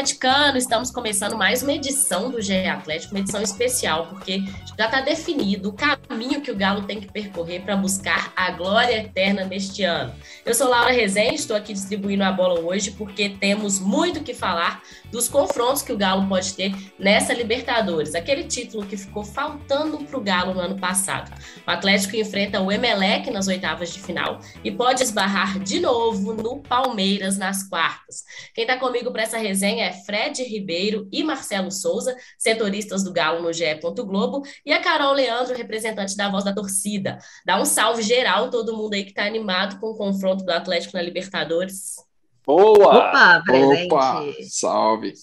Torcedor 0.00 0.49
atleticano! 0.50 0.58
Estamos 0.58 0.90
começando 0.90 1.36
mais 1.36 1.62
uma 1.62 1.72
edição 1.72 2.30
do 2.30 2.40
GE 2.40 2.66
Atlético, 2.66 3.14
uma 3.14 3.20
edição 3.20 3.42
especial, 3.42 4.06
porque 4.08 4.42
já 4.76 4.86
está 4.86 5.00
definido 5.00 5.70
o 5.70 5.72
caminho 5.72 6.40
que 6.40 6.50
o 6.50 6.56
Galo 6.56 6.82
tem 6.82 7.00
que 7.00 7.10
percorrer 7.10 7.62
para 7.62 7.76
buscar 7.76 8.32
a 8.36 8.50
glória 8.50 8.98
eterna 8.98 9.44
neste 9.44 9.82
ano. 9.82 10.14
Eu 10.44 10.54
sou 10.54 10.68
Laura 10.68 10.90
Rezende, 10.90 11.36
estou 11.36 11.56
aqui 11.56 11.72
distribuindo 11.72 12.24
a 12.24 12.32
bola 12.32 12.60
hoje 12.60 12.90
porque 12.92 13.28
temos 13.28 13.78
muito 13.78 14.22
que 14.22 14.34
falar 14.34 14.82
dos 15.10 15.28
confrontos 15.28 15.82
que 15.82 15.92
o 15.92 15.96
Galo 15.96 16.26
pode 16.28 16.54
ter 16.54 16.74
nessa 16.98 17.32
Libertadores, 17.32 18.14
aquele 18.14 18.44
título 18.44 18.86
que 18.86 18.96
ficou 18.96 19.24
faltando 19.24 19.98
para 19.98 20.18
o 20.18 20.22
Galo 20.22 20.54
no 20.54 20.60
ano 20.60 20.78
passado. 20.78 21.30
O 21.66 21.70
Atlético 21.70 22.16
enfrenta 22.16 22.60
o 22.60 22.70
Emelec 22.70 23.30
nas 23.30 23.48
oitavas 23.48 23.92
de 23.92 24.00
final 24.00 24.40
e 24.64 24.70
pode 24.70 25.02
esbarrar 25.02 25.58
de 25.58 25.80
novo 25.80 26.32
no 26.32 26.60
Palmeiras 26.62 27.36
nas 27.36 27.68
quartas. 27.68 28.24
Quem 28.54 28.62
está 28.62 28.76
comigo 28.76 29.10
para 29.10 29.22
essa 29.22 29.38
resenha 29.38 29.86
é 29.86 29.92
Fred 29.92 30.39
Ribeiro 30.42 31.08
e 31.12 31.22
Marcelo 31.22 31.70
Souza, 31.70 32.16
setoristas 32.38 33.02
do 33.02 33.12
Galo 33.12 33.42
no 33.42 33.52
GE. 33.52 33.80
Globo, 34.04 34.42
e 34.64 34.72
a 34.72 34.80
Carol 34.80 35.12
Leandro, 35.12 35.56
representante 35.56 36.16
da 36.16 36.28
Voz 36.30 36.44
da 36.44 36.54
Torcida. 36.54 37.18
Dá 37.44 37.60
um 37.60 37.64
salve 37.64 38.02
geral, 38.02 38.50
todo 38.50 38.76
mundo 38.76 38.94
aí 38.94 39.04
que 39.04 39.10
está 39.10 39.24
animado 39.24 39.78
com 39.78 39.88
o 39.88 39.96
confronto 39.96 40.44
do 40.44 40.50
Atlético 40.50 40.96
na 40.96 41.02
Libertadores. 41.02 41.96
Boa! 42.46 43.08
Opa, 43.08 43.42
presente! 43.44 43.92
Opa, 43.92 44.24
salve! 44.48 45.14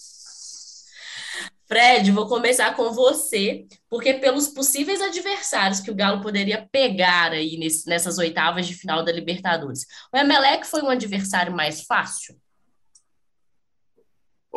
Fred, 1.68 2.10
vou 2.12 2.26
começar 2.26 2.74
com 2.74 2.90
você, 2.92 3.66
porque 3.90 4.14
pelos 4.14 4.48
possíveis 4.48 5.02
adversários 5.02 5.80
que 5.80 5.90
o 5.90 5.94
Galo 5.94 6.22
poderia 6.22 6.66
pegar 6.72 7.32
aí 7.32 7.58
nesse, 7.58 7.86
nessas 7.86 8.16
oitavas 8.16 8.66
de 8.66 8.72
final 8.72 9.04
da 9.04 9.12
Libertadores, 9.12 9.84
o 10.10 10.16
Emelec 10.16 10.66
foi 10.66 10.80
um 10.80 10.88
adversário 10.88 11.54
mais 11.54 11.82
fácil? 11.82 12.34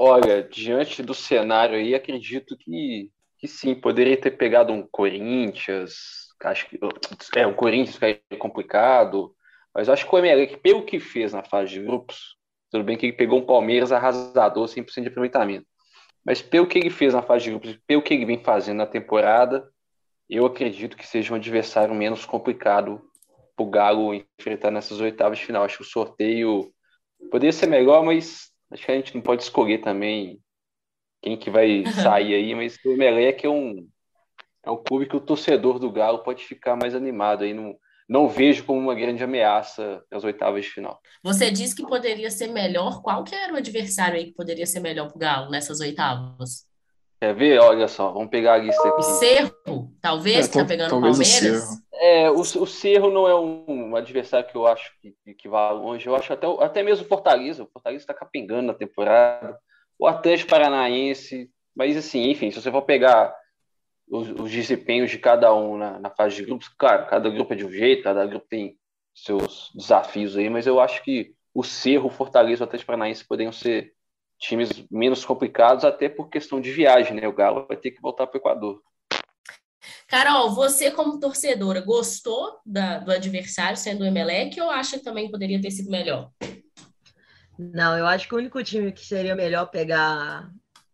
Olha, 0.04 0.42
diante 0.42 1.04
do 1.04 1.14
cenário 1.14 1.76
aí, 1.76 1.94
acredito 1.94 2.58
que, 2.58 3.12
que 3.38 3.48
sim, 3.48 3.76
poderia 3.76 4.20
ter 4.20 4.32
pegado 4.32 4.74
um 4.74 4.82
Corinthians, 4.82 6.30
acho 6.44 6.68
que 6.68 6.80
é 7.36 7.46
o 7.46 7.54
Corinthians 7.54 8.00
que 8.00 8.20
é 8.32 8.36
complicado, 8.36 9.36
mas 9.72 9.90
acho 9.90 10.10
que 10.10 10.16
o 10.16 10.18
Emelec, 10.18 10.58
pelo 10.58 10.84
que 10.88 11.00
fez 11.00 11.34
na 11.34 11.44
fase 11.44 11.74
de 11.74 11.84
grupos, 11.84 12.36
tudo 12.72 12.84
bem 12.84 12.98
que 12.98 13.06
ele 13.06 13.14
pegou 13.14 13.38
um 13.38 13.46
Palmeiras 13.46 13.92
arrasador, 13.92 14.68
100% 14.68 15.04
de 15.04 15.10
aproveitamento, 15.10 15.68
mas 16.26 16.42
pelo 16.42 16.66
que 16.66 16.80
ele 16.80 16.90
fez 16.90 17.14
na 17.14 17.22
fase 17.22 17.44
de 17.44 17.52
grupos, 17.52 17.78
pelo 17.86 18.02
que 18.02 18.16
ele 18.16 18.26
vem 18.26 18.44
fazendo 18.44 18.78
na 18.78 18.88
temporada, 18.88 19.70
eu 20.28 20.48
acredito 20.48 20.98
que 20.98 21.06
seja 21.06 21.32
um 21.32 21.38
adversário 21.38 21.94
menos 21.94 22.26
complicado 22.26 23.00
para 23.56 23.64
o 23.64 23.70
Galo 23.70 24.16
enfrentar 24.16 24.72
nessas 24.72 25.00
oitavas 25.00 25.38
de 25.38 25.46
final. 25.46 25.64
Acho 25.64 25.78
que 25.78 25.84
o 25.84 25.86
sorteio 25.86 26.74
poderia 27.30 27.54
ser 27.54 27.68
melhor, 27.68 28.04
mas 28.04 28.51
Acho 28.72 28.86
que 28.86 28.92
a 28.92 28.96
gente 28.96 29.14
não 29.14 29.22
pode 29.22 29.44
escolher 29.44 29.80
também 29.80 30.40
quem 31.22 31.38
que 31.38 31.50
vai 31.50 31.86
sair 31.86 32.34
aí, 32.34 32.56
mas 32.56 32.78
o 32.86 32.92
Emelec 32.92 33.46
é 33.46 33.50
um, 33.50 33.88
é 34.66 34.72
um 34.72 34.82
clube 34.84 35.08
que 35.08 35.16
o 35.16 35.22
torcedor 35.22 35.78
do 35.78 35.92
Galo 35.92 36.24
pode 36.24 36.44
ficar 36.44 36.76
mais 36.76 36.96
animado 36.96 37.44
aí. 37.44 37.54
Não, 37.54 37.76
não 38.08 38.28
vejo 38.28 38.66
como 38.66 38.80
uma 38.80 38.96
grande 38.96 39.24
ameaça 39.24 40.04
as 40.12 40.24
oitavas 40.24 40.66
de 40.66 40.72
final. 40.72 41.00
Você 41.24 41.52
disse 41.52 41.76
que 41.76 41.84
poderia 41.84 42.32
ser 42.32 42.48
melhor. 42.48 43.02
Qual 43.02 43.24
que 43.24 43.36
era 43.36 43.54
o 43.54 43.58
adversário 43.58 44.18
aí 44.18 44.26
que 44.26 44.34
poderia 44.34 44.66
ser 44.66 44.80
melhor 44.80 45.08
para 45.08 45.16
o 45.16 45.20
Galo 45.20 45.52
nessas 45.52 45.80
oitavas? 45.80 46.71
Quer 47.22 47.36
ver? 47.36 47.60
Olha 47.60 47.88
só, 47.88 48.12
vamos 48.12 48.32
pegar 48.32 48.54
a 48.54 48.58
lista 48.58 48.82
aqui. 48.88 49.00
O 49.00 49.04
Cerro, 49.04 49.92
talvez, 50.02 50.48
é, 50.48 50.50
que 50.50 50.58
tá 50.58 50.66
pegando 50.66 50.98
o 50.98 51.02
Palmeiras. 51.02 51.70
É, 51.94 52.32
o, 52.32 52.40
o 52.40 52.66
Cerro 52.66 53.12
não 53.12 53.28
é 53.28 53.40
um, 53.40 53.64
um 53.68 53.96
adversário 53.96 54.50
que 54.50 54.56
eu 54.56 54.66
acho 54.66 54.92
que, 55.00 55.36
que 55.36 55.48
vai 55.48 55.72
longe. 55.72 56.08
Eu 56.08 56.16
acho 56.16 56.34
até, 56.34 56.48
até 56.48 56.82
mesmo 56.82 57.06
o 57.06 57.08
Fortaleza. 57.08 57.62
O 57.62 57.68
Fortaleza 57.68 58.02
está 58.02 58.14
capengando 58.14 58.64
na 58.64 58.74
temporada. 58.74 59.56
O 60.00 60.08
Atlético 60.08 60.50
Paranaense. 60.50 61.48
Mas, 61.76 61.96
assim, 61.96 62.32
enfim, 62.32 62.50
se 62.50 62.60
você 62.60 62.72
for 62.72 62.82
pegar 62.82 63.36
os, 64.10 64.28
os 64.32 64.52
desempenhos 64.52 65.12
de 65.12 65.20
cada 65.20 65.54
um 65.54 65.78
na, 65.78 66.00
na, 66.00 66.10
fase 66.10 66.38
de 66.38 66.44
grupos, 66.44 66.70
claro, 66.70 67.06
cada 67.06 67.30
grupo 67.30 67.54
é 67.54 67.56
de 67.56 67.66
um 67.66 67.72
jeito, 67.72 68.02
cada 68.02 68.26
grupo 68.26 68.48
tem 68.50 68.76
seus 69.14 69.72
desafios 69.76 70.36
aí, 70.36 70.50
mas 70.50 70.66
eu 70.66 70.80
acho 70.80 71.04
que 71.04 71.36
o 71.54 71.64
Cerro, 71.64 72.08
o 72.08 72.12
Fortaleza 72.12 72.62
e 72.62 72.64
o 72.64 72.68
Atlético 72.68 72.88
Paranaense 72.88 73.28
poderiam 73.28 73.52
ser 73.52 73.94
times 74.42 74.70
menos 74.90 75.24
complicados, 75.24 75.86
até 75.86 76.10
por 76.10 76.30
questão 76.30 76.60
de 76.60 76.72
viagem, 76.72 77.14
né? 77.14 77.28
O 77.28 77.34
Galo 77.34 77.68
vai 77.68 77.78
ter 77.78 77.92
que 77.92 78.02
voltar 78.02 78.26
para 78.28 78.38
o 78.38 78.42
Equador. 78.42 78.82
Carol, 80.08 80.54
você 80.54 80.92
como 80.92 81.20
torcedora, 81.20 81.80
gostou 81.80 82.60
da, 82.66 83.00
do 83.00 83.12
adversário 83.12 83.78
sendo 83.78 84.02
o 84.02 84.06
Emelec 84.06 84.60
ou 84.60 84.70
acha 84.70 84.98
que 84.98 85.04
também 85.04 85.32
poderia 85.32 85.62
ter 85.62 85.72
sido 85.72 85.90
melhor? 85.90 86.30
Não, 87.58 87.98
eu 87.98 88.06
acho 88.08 88.28
que 88.28 88.34
o 88.36 88.38
único 88.38 88.62
time 88.64 88.92
que 88.92 89.06
seria 89.06 89.36
melhor 89.36 89.68
pegar 89.68 90.52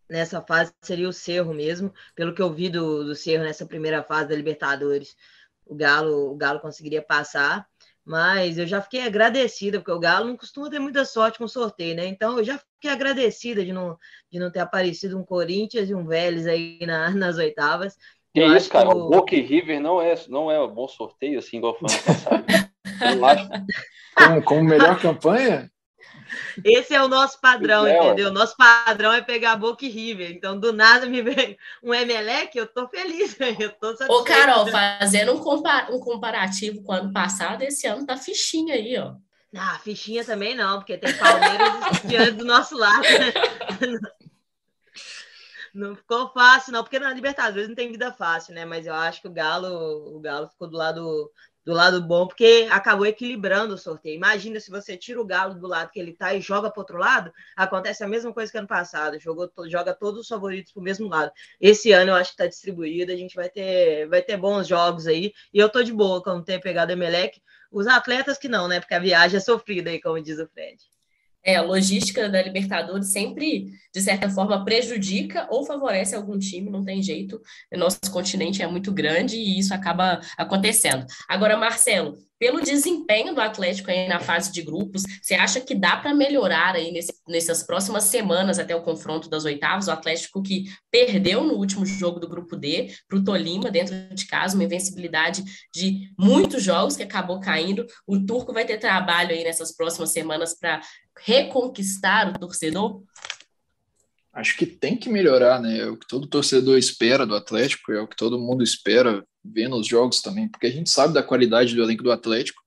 nessa 0.08 0.40
fase 0.42 0.72
seria 0.82 1.08
o 1.08 1.12
Cerro 1.12 1.54
mesmo, 1.54 1.92
pelo 2.14 2.34
que 2.34 2.42
eu 2.42 2.52
vi 2.52 2.68
do, 2.68 3.04
do 3.04 3.14
Cerro 3.14 3.44
nessa 3.44 3.66
primeira 3.66 4.02
fase 4.02 4.28
da 4.28 4.36
Libertadores. 4.36 5.16
O 5.66 5.74
Galo, 5.74 6.32
o 6.32 6.36
Galo 6.36 6.60
conseguiria 6.60 7.02
passar. 7.02 7.66
Mas 8.08 8.56
eu 8.56 8.66
já 8.66 8.80
fiquei 8.80 9.02
agradecida, 9.02 9.78
porque 9.78 9.92
o 9.92 10.00
Galo 10.00 10.28
não 10.28 10.36
costuma 10.36 10.70
ter 10.70 10.78
muita 10.78 11.04
sorte 11.04 11.36
com 11.36 11.46
sorteio, 11.46 11.94
né? 11.94 12.06
Então 12.06 12.38
eu 12.38 12.44
já 12.44 12.56
fiquei 12.56 12.90
agradecida 12.90 13.62
de 13.62 13.70
não, 13.70 13.98
de 14.32 14.38
não 14.38 14.50
ter 14.50 14.60
aparecido 14.60 15.18
um 15.18 15.22
Corinthians 15.22 15.90
e 15.90 15.94
um 15.94 16.06
Vélez 16.06 16.46
aí 16.46 16.78
na, 16.86 17.10
nas 17.12 17.36
oitavas. 17.36 17.98
Que 18.32 18.40
eu 18.40 18.56
isso, 18.56 18.70
cara, 18.70 18.88
o 18.88 19.10
Boca 19.10 19.34
e 19.34 19.42
River 19.42 19.78
não 19.78 20.00
é, 20.00 20.14
não 20.28 20.50
é 20.50 20.58
um 20.58 20.72
bom 20.72 20.88
sorteio, 20.88 21.38
assim, 21.38 21.58
igual 21.58 21.78
foi 21.78 21.90
ano 21.90 22.02
passado. 22.02 22.44
eu 23.14 23.26
acho. 23.26 23.48
Como, 24.18 24.42
como 24.42 24.64
melhor 24.64 25.00
campanha? 25.00 25.70
Esse 26.64 26.94
é 26.94 27.02
o 27.02 27.08
nosso 27.08 27.40
padrão, 27.40 27.86
é, 27.86 27.96
entendeu? 27.96 28.32
Nosso 28.32 28.56
padrão 28.56 29.12
é 29.12 29.22
pegar 29.22 29.56
Boca 29.56 29.84
e 29.84 29.88
River. 29.88 30.30
Então, 30.30 30.58
do 30.58 30.72
nada 30.72 31.06
me 31.06 31.22
vem 31.22 31.56
um 31.82 31.94
Emelec, 31.94 32.56
eu 32.56 32.66
tô 32.66 32.88
feliz, 32.88 33.36
eu 33.58 33.70
tô 33.72 33.96
satisfeito. 33.96 34.12
Ô, 34.12 34.24
Carol, 34.24 34.66
fazendo 34.66 35.34
um, 35.34 35.38
compar 35.38 35.90
um 35.90 35.98
comparativo 35.98 36.82
com 36.82 36.92
o 36.92 36.96
ano 36.96 37.12
passado, 37.12 37.62
esse 37.62 37.86
ano 37.86 38.04
tá 38.04 38.16
fichinha 38.16 38.74
aí, 38.74 38.98
ó. 38.98 39.14
Ah, 39.56 39.78
fichinha 39.82 40.22
também 40.24 40.54
não, 40.54 40.78
porque 40.78 40.98
tem 40.98 41.16
Palmeiras 41.16 42.02
diante 42.04 42.32
do 42.32 42.44
nosso 42.44 42.76
lado. 42.76 43.02
Não 45.78 45.94
ficou 45.94 46.28
fácil, 46.32 46.72
não, 46.72 46.82
porque 46.82 46.98
na 46.98 47.12
Libertadores 47.12 47.68
não 47.68 47.74
tem 47.76 47.92
vida 47.92 48.12
fácil, 48.12 48.52
né? 48.52 48.64
Mas 48.64 48.84
eu 48.84 48.92
acho 48.92 49.22
que 49.22 49.28
o 49.28 49.32
Galo, 49.32 50.16
o 50.16 50.18
Galo 50.18 50.48
ficou 50.48 50.68
do 50.68 50.76
lado 50.76 51.30
do 51.64 51.72
lado 51.72 52.02
bom, 52.02 52.26
porque 52.26 52.66
acabou 52.70 53.06
equilibrando 53.06 53.74
o 53.74 53.78
sorteio. 53.78 54.16
Imagina 54.16 54.58
se 54.58 54.70
você 54.70 54.96
tira 54.96 55.20
o 55.20 55.24
Galo 55.24 55.54
do 55.54 55.68
lado 55.68 55.90
que 55.90 56.00
ele 56.00 56.12
está 56.12 56.34
e 56.34 56.40
joga 56.40 56.70
para 56.70 56.80
outro 56.80 56.96
lado, 56.98 57.32
acontece 57.54 58.02
a 58.02 58.08
mesma 58.08 58.32
coisa 58.32 58.50
que 58.50 58.58
ano 58.58 58.66
passado, 58.66 59.20
jogou, 59.20 59.48
joga 59.68 59.94
todos 59.94 60.22
os 60.22 60.28
favoritos 60.28 60.72
para 60.72 60.80
o 60.80 60.82
mesmo 60.82 61.08
lado. 61.08 61.30
Esse 61.60 61.92
ano 61.92 62.10
eu 62.10 62.14
acho 62.16 62.30
que 62.30 62.34
está 62.34 62.46
distribuído, 62.46 63.12
a 63.12 63.16
gente 63.16 63.36
vai 63.36 63.50
ter, 63.50 64.08
vai 64.08 64.22
ter 64.22 64.36
bons 64.36 64.66
jogos 64.66 65.06
aí, 65.06 65.32
e 65.52 65.58
eu 65.58 65.68
tô 65.68 65.82
de 65.82 65.92
boa 65.92 66.22
com 66.22 66.42
ter 66.42 66.58
pegado 66.58 66.90
o 66.90 66.94
Emelec. 66.94 67.40
Os 67.70 67.86
atletas 67.86 68.38
que 68.38 68.48
não, 68.48 68.66
né? 68.66 68.80
Porque 68.80 68.94
a 68.94 68.98
viagem 68.98 69.36
é 69.36 69.40
sofrida 69.40 69.90
aí, 69.90 70.00
como 70.00 70.20
diz 70.20 70.38
o 70.38 70.48
Fred. 70.48 70.78
É, 71.48 71.56
a 71.56 71.62
logística 71.62 72.28
da 72.28 72.42
Libertadores 72.42 73.10
sempre, 73.10 73.72
de 73.94 74.02
certa 74.02 74.28
forma, 74.28 74.66
prejudica 74.66 75.48
ou 75.50 75.64
favorece 75.64 76.14
algum 76.14 76.38
time, 76.38 76.68
não 76.68 76.84
tem 76.84 77.02
jeito. 77.02 77.40
Nosso 77.74 77.98
continente 78.12 78.62
é 78.62 78.66
muito 78.66 78.92
grande 78.92 79.36
e 79.38 79.58
isso 79.58 79.72
acaba 79.72 80.20
acontecendo. 80.36 81.06
Agora, 81.26 81.56
Marcelo, 81.56 82.18
pelo 82.38 82.60
desempenho 82.60 83.34
do 83.34 83.40
Atlético 83.40 83.90
aí 83.90 84.08
na 84.08 84.20
fase 84.20 84.52
de 84.52 84.62
grupos, 84.62 85.02
você 85.20 85.34
acha 85.34 85.60
que 85.60 85.74
dá 85.74 85.96
para 85.96 86.14
melhorar 86.14 86.74
aí 86.74 86.92
nesse, 86.92 87.12
nessas 87.26 87.62
próximas 87.62 88.04
semanas 88.04 88.58
até 88.58 88.74
o 88.74 88.82
confronto 88.82 89.28
das 89.28 89.44
oitavas? 89.44 89.88
O 89.88 89.90
Atlético 89.90 90.42
que 90.42 90.64
perdeu 90.90 91.42
no 91.44 91.54
último 91.54 91.84
jogo 91.84 92.20
do 92.20 92.28
grupo 92.28 92.56
D 92.56 92.94
para 93.08 93.18
o 93.18 93.24
Tolima, 93.24 93.70
dentro 93.70 93.94
de 94.14 94.26
casa, 94.26 94.54
uma 94.54 94.64
invencibilidade 94.64 95.42
de 95.74 96.10
muitos 96.18 96.62
jogos 96.62 96.96
que 96.96 97.02
acabou 97.02 97.40
caindo. 97.40 97.86
O 98.06 98.18
Turco 98.18 98.52
vai 98.52 98.64
ter 98.64 98.78
trabalho 98.78 99.30
aí 99.30 99.42
nessas 99.44 99.74
próximas 99.74 100.10
semanas 100.10 100.54
para 100.58 100.80
reconquistar 101.18 102.28
o 102.28 102.38
torcedor? 102.38 103.02
Acho 104.32 104.56
que 104.56 104.66
tem 104.66 104.96
que 104.96 105.08
melhorar, 105.08 105.60
né? 105.60 105.78
É 105.80 105.86
o 105.86 105.96
que 105.96 106.06
todo 106.06 106.28
torcedor 106.28 106.78
espera 106.78 107.26
do 107.26 107.34
Atlético, 107.34 107.92
é 107.92 108.00
o 108.00 108.06
que 108.06 108.16
todo 108.16 108.38
mundo 108.38 108.62
espera 108.62 109.26
vendo 109.44 109.76
os 109.76 109.86
jogos 109.86 110.20
também, 110.20 110.48
porque 110.48 110.66
a 110.66 110.70
gente 110.70 110.90
sabe 110.90 111.14
da 111.14 111.22
qualidade 111.22 111.74
do 111.74 111.82
elenco 111.82 112.02
do 112.02 112.12
Atlético 112.12 112.62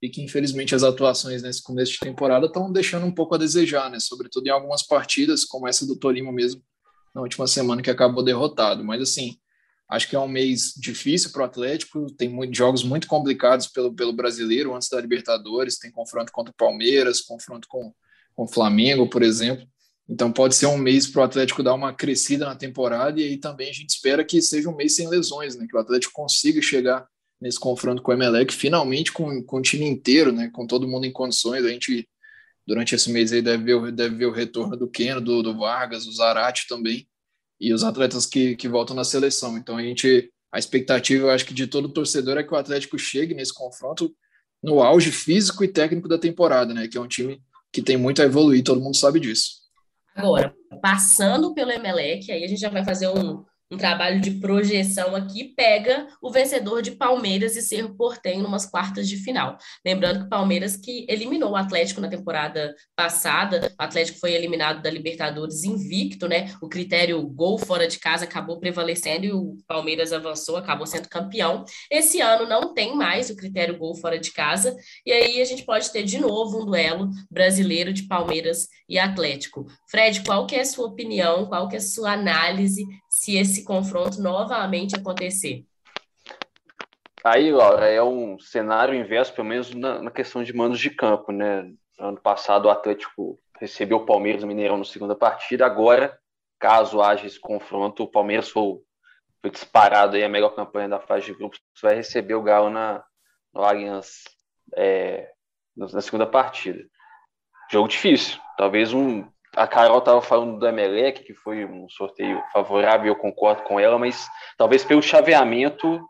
e 0.00 0.08
que 0.08 0.22
infelizmente 0.22 0.74
as 0.74 0.82
atuações 0.82 1.42
nesse 1.42 1.62
começo 1.62 1.92
de 1.92 2.00
temporada 2.00 2.46
estão 2.46 2.70
deixando 2.70 3.06
um 3.06 3.12
pouco 3.12 3.34
a 3.34 3.38
desejar, 3.38 3.90
né? 3.90 3.98
Sobretudo 3.98 4.46
em 4.46 4.50
algumas 4.50 4.82
partidas, 4.82 5.44
como 5.44 5.66
essa 5.66 5.86
do 5.86 5.96
Tolima 5.96 6.30
mesmo, 6.32 6.62
na 7.14 7.22
última 7.22 7.46
semana 7.46 7.80
que 7.80 7.90
acabou 7.90 8.22
derrotado. 8.22 8.84
Mas 8.84 9.00
assim, 9.00 9.38
acho 9.88 10.08
que 10.08 10.16
é 10.16 10.20
um 10.20 10.28
mês 10.28 10.74
difícil 10.76 11.30
para 11.32 11.42
o 11.42 11.44
Atlético, 11.46 12.06
tem 12.12 12.28
muitos 12.28 12.56
jogos 12.56 12.82
muito 12.82 13.06
complicados 13.06 13.66
pelo, 13.66 13.94
pelo 13.94 14.12
brasileiro 14.12 14.74
antes 14.74 14.88
da 14.88 15.00
Libertadores, 15.00 15.78
tem 15.78 15.90
confronto 15.90 16.32
contra 16.32 16.52
o 16.52 16.56
Palmeiras, 16.56 17.20
confronto 17.20 17.66
com, 17.68 17.92
com 18.34 18.44
o 18.44 18.48
Flamengo, 18.48 19.08
por 19.08 19.22
exemplo. 19.22 19.66
Então 20.08 20.30
pode 20.30 20.54
ser 20.54 20.66
um 20.66 20.76
mês 20.76 21.06
para 21.06 21.22
o 21.22 21.24
Atlético 21.24 21.62
dar 21.62 21.74
uma 21.74 21.92
crescida 21.92 22.44
na 22.44 22.54
temporada 22.54 23.20
e 23.20 23.24
aí 23.24 23.36
também 23.38 23.70
a 23.70 23.72
gente 23.72 23.90
espera 23.90 24.24
que 24.24 24.40
seja 24.42 24.68
um 24.68 24.76
mês 24.76 24.96
sem 24.96 25.08
lesões, 25.08 25.56
né? 25.56 25.66
Que 25.68 25.76
o 25.76 25.80
Atlético 25.80 26.12
consiga 26.12 26.60
chegar 26.60 27.06
nesse 27.40 27.58
confronto 27.58 28.02
com 28.02 28.10
o 28.10 28.14
Emelec 28.14 28.52
finalmente 28.52 29.12
com, 29.12 29.42
com 29.42 29.58
o 29.58 29.62
time 29.62 29.86
inteiro, 29.86 30.30
né? 30.32 30.50
Com 30.52 30.66
todo 30.66 30.86
mundo 30.86 31.06
em 31.06 31.12
condições. 31.12 31.64
A 31.64 31.68
gente 31.68 32.06
durante 32.66 32.94
esse 32.94 33.10
mês 33.10 33.32
aí 33.32 33.42
deve 33.42 33.64
ver, 33.64 33.92
deve 33.92 34.16
ver 34.16 34.26
o 34.26 34.32
retorno 34.32 34.76
do 34.76 34.88
Keno, 34.88 35.20
do, 35.20 35.42
do 35.42 35.56
Vargas, 35.56 36.06
do 36.06 36.12
Zarate 36.12 36.66
também, 36.68 37.06
e 37.60 37.72
os 37.72 37.84
atletas 37.84 38.26
que, 38.26 38.56
que 38.56 38.68
voltam 38.68 38.96
na 38.96 39.04
seleção. 39.04 39.56
Então 39.56 39.76
a 39.76 39.82
gente, 39.82 40.30
a 40.52 40.58
expectativa, 40.58 41.26
eu 41.26 41.30
acho 41.30 41.44
que 41.44 41.54
de 41.54 41.66
todo 41.66 41.88
torcedor 41.88 42.38
é 42.38 42.42
que 42.42 42.52
o 42.52 42.56
Atlético 42.56 42.98
chegue 42.98 43.34
nesse 43.34 43.52
confronto 43.52 44.14
no 44.62 44.82
auge 44.82 45.12
físico 45.12 45.62
e 45.62 45.68
técnico 45.68 46.08
da 46.08 46.18
temporada, 46.18 46.72
né? 46.72 46.88
Que 46.88 46.96
é 46.96 47.00
um 47.00 47.08
time 47.08 47.40
que 47.70 47.82
tem 47.82 47.96
muito 47.96 48.22
a 48.22 48.24
evoluir, 48.24 48.62
todo 48.62 48.80
mundo 48.80 48.96
sabe 48.96 49.20
disso. 49.20 49.63
Agora, 50.14 50.54
passando 50.80 51.54
pelo 51.54 51.72
Emelec, 51.72 52.30
aí 52.30 52.44
a 52.44 52.46
gente 52.46 52.60
já 52.60 52.68
vai 52.68 52.84
fazer 52.84 53.08
um, 53.08 53.44
um 53.70 53.76
trabalho 53.76 54.20
de 54.20 54.32
projeção 54.32 55.14
aqui, 55.16 55.52
pega 55.56 56.06
o 56.22 56.30
vencedor 56.30 56.82
de 56.82 56.92
Palmeiras 56.92 57.56
e 57.56 57.62
Cerro 57.62 57.94
Portenho 57.96 58.42
numas 58.42 58.66
quartas 58.66 59.08
de 59.08 59.16
final. 59.16 59.56
Lembrando 59.84 60.24
que 60.24 60.30
Palmeiras 60.30 60.76
que 60.76 61.06
eliminou 61.08 61.52
o 61.52 61.56
Atlético 61.56 62.00
na 62.00 62.08
temporada 62.08 62.74
passada, 62.94 63.72
o 63.78 63.82
Atlético 63.82 64.18
foi 64.18 64.32
eliminado 64.32 64.82
da 64.82 64.90
Libertadores 64.90 65.64
invicto, 65.64 66.28
né? 66.28 66.54
O 66.60 66.68
critério 66.68 67.20
gol 67.26 67.58
fora 67.58 67.88
de 67.88 67.98
casa 67.98 68.24
acabou 68.24 68.58
prevalecendo 68.58 69.24
e 69.24 69.32
o 69.32 69.56
Palmeiras 69.66 70.12
avançou, 70.12 70.56
acabou 70.56 70.86
sendo 70.86 71.08
campeão. 71.08 71.64
Esse 71.90 72.20
ano 72.20 72.46
não 72.46 72.74
tem 72.74 72.94
mais 72.94 73.30
o 73.30 73.36
critério 73.36 73.76
gol 73.78 73.94
fora 73.94 74.18
de 74.18 74.32
casa, 74.32 74.76
e 75.04 75.12
aí 75.12 75.40
a 75.40 75.44
gente 75.44 75.64
pode 75.64 75.90
ter 75.90 76.02
de 76.02 76.18
novo 76.18 76.62
um 76.62 76.66
duelo 76.66 77.10
brasileiro 77.30 77.92
de 77.92 78.06
Palmeiras 78.06 78.68
e 78.88 78.98
Atlético. 78.98 79.66
Fred, 79.88 80.22
qual 80.22 80.46
que 80.46 80.54
é 80.54 80.60
a 80.60 80.66
sua 80.66 80.86
opinião, 80.86 81.46
qual 81.46 81.68
que 81.68 81.76
é 81.76 81.78
a 81.78 81.82
sua 81.82 82.12
análise 82.12 82.84
se 83.14 83.36
esse 83.36 83.62
confronto 83.62 84.20
novamente 84.20 84.96
acontecer? 84.96 85.64
Aí, 87.24 87.52
Laura, 87.52 87.88
é 87.88 88.02
um 88.02 88.38
cenário 88.40 88.92
inverso, 88.92 89.32
pelo 89.32 89.48
menos 89.48 89.72
na, 89.72 90.02
na 90.02 90.10
questão 90.10 90.42
de 90.42 90.52
mandos 90.52 90.80
de 90.80 90.90
campo, 90.90 91.30
né? 91.30 91.72
Ano 91.98 92.20
passado 92.20 92.66
o 92.66 92.70
Atlético 92.70 93.38
recebeu 93.60 93.98
o 93.98 94.04
Palmeiras 94.04 94.42
no 94.42 94.48
Mineirão 94.48 94.76
na 94.76 94.84
segunda 94.84 95.14
partida, 95.14 95.64
agora, 95.64 96.18
caso 96.58 97.00
haja 97.00 97.24
esse 97.24 97.38
confronto, 97.38 98.02
o 98.02 98.10
Palmeiras 98.10 98.48
foi, 98.50 98.80
foi 99.40 99.50
disparado 99.50 100.16
aí 100.16 100.24
a 100.24 100.28
melhor 100.28 100.50
campanha 100.50 100.88
da 100.88 101.00
fase 101.00 101.26
de 101.26 101.34
grupos, 101.34 101.60
vai 101.80 101.94
receber 101.94 102.34
o 102.34 102.42
Galo 102.42 102.68
na, 102.68 103.04
no 103.54 103.62
Allianz 103.62 104.24
é, 104.76 105.30
na 105.76 106.00
segunda 106.00 106.26
partida. 106.26 106.84
Jogo 107.70 107.88
difícil, 107.88 108.40
talvez 108.58 108.92
um 108.92 109.24
a 109.56 109.66
Carol 109.66 109.98
estava 109.98 110.20
falando 110.20 110.58
do 110.58 110.66
Emelec, 110.66 111.22
que 111.22 111.34
foi 111.34 111.64
um 111.64 111.88
sorteio 111.88 112.42
favorável, 112.52 113.08
eu 113.08 113.16
concordo 113.16 113.62
com 113.62 113.78
ela, 113.78 113.98
mas 113.98 114.28
talvez 114.56 114.84
pelo 114.84 115.02
chaveamento 115.02 116.00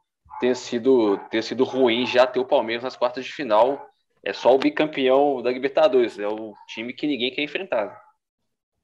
tenha 0.41 0.55
sido, 0.55 1.19
tenha 1.31 1.43
sido 1.43 1.65
ruim 1.65 2.07
já 2.07 2.27
ter 2.27 2.41
o 2.41 2.45
Palmeiras 2.45 2.83
nas 2.83 2.97
quartas 2.97 3.25
de 3.25 3.33
final. 3.33 3.87
É 4.25 4.33
só 4.33 4.55
o 4.55 4.59
bicampeão 4.59 5.43
da 5.43 5.51
Libertadores, 5.51 6.19
é 6.19 6.27
o 6.27 6.55
time 6.69 6.93
que 6.93 7.07
ninguém 7.07 7.31
quer 7.31 7.43
enfrentar. 7.43 8.05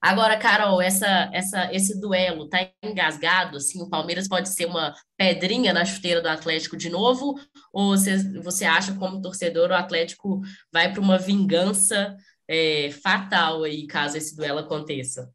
Agora, 0.03 0.39
Carol, 0.39 0.81
essa, 0.81 1.31
essa, 1.31 1.71
esse 1.75 2.01
duelo 2.01 2.49
tá 2.49 2.67
engasgado? 2.83 3.59
Assim, 3.59 3.83
o 3.83 3.89
Palmeiras 3.89 4.27
pode 4.27 4.49
ser 4.49 4.65
uma 4.65 4.95
pedrinha 5.15 5.75
na 5.75 5.85
chuteira 5.85 6.23
do 6.23 6.29
Atlético 6.29 6.75
de 6.75 6.89
novo? 6.89 7.39
Ou 7.71 7.91
você, 7.91 8.17
você 8.41 8.65
acha, 8.65 8.95
como 8.95 9.21
torcedor, 9.21 9.69
o 9.71 9.75
Atlético 9.75 10.41
vai 10.73 10.91
para 10.91 11.03
uma 11.03 11.19
vingança 11.19 12.17
é, 12.52 12.91
fatal 12.91 13.62
aí, 13.62 13.87
caso 13.87 14.17
esse 14.17 14.35
duelo 14.35 14.58
aconteça. 14.58 15.32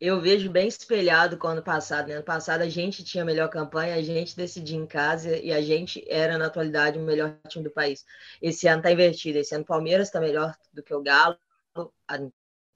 Eu 0.00 0.18
vejo 0.18 0.50
bem 0.50 0.66
espelhado 0.66 1.36
com 1.36 1.46
o 1.46 1.50
ano 1.50 1.62
passado. 1.62 2.08
Né? 2.08 2.14
Ano 2.14 2.24
passado 2.24 2.62
a 2.62 2.68
gente 2.70 3.04
tinha 3.04 3.22
a 3.22 3.26
melhor 3.26 3.50
campanha, 3.50 3.94
a 3.94 4.02
gente 4.02 4.34
decidia 4.34 4.78
em 4.78 4.86
casa 4.86 5.36
e 5.36 5.52
a 5.52 5.60
gente 5.60 6.02
era, 6.08 6.38
na 6.38 6.46
atualidade, 6.46 6.98
o 6.98 7.02
melhor 7.02 7.36
time 7.48 7.62
do 7.62 7.70
país. 7.70 8.06
Esse 8.40 8.66
ano 8.66 8.78
está 8.78 8.90
invertido. 8.90 9.38
Esse 9.38 9.54
ano 9.54 9.62
o 9.62 9.66
Palmeiras 9.66 10.08
está 10.08 10.20
melhor 10.20 10.56
do 10.72 10.82
que 10.82 10.94
o 10.94 11.02
Galo. 11.02 11.36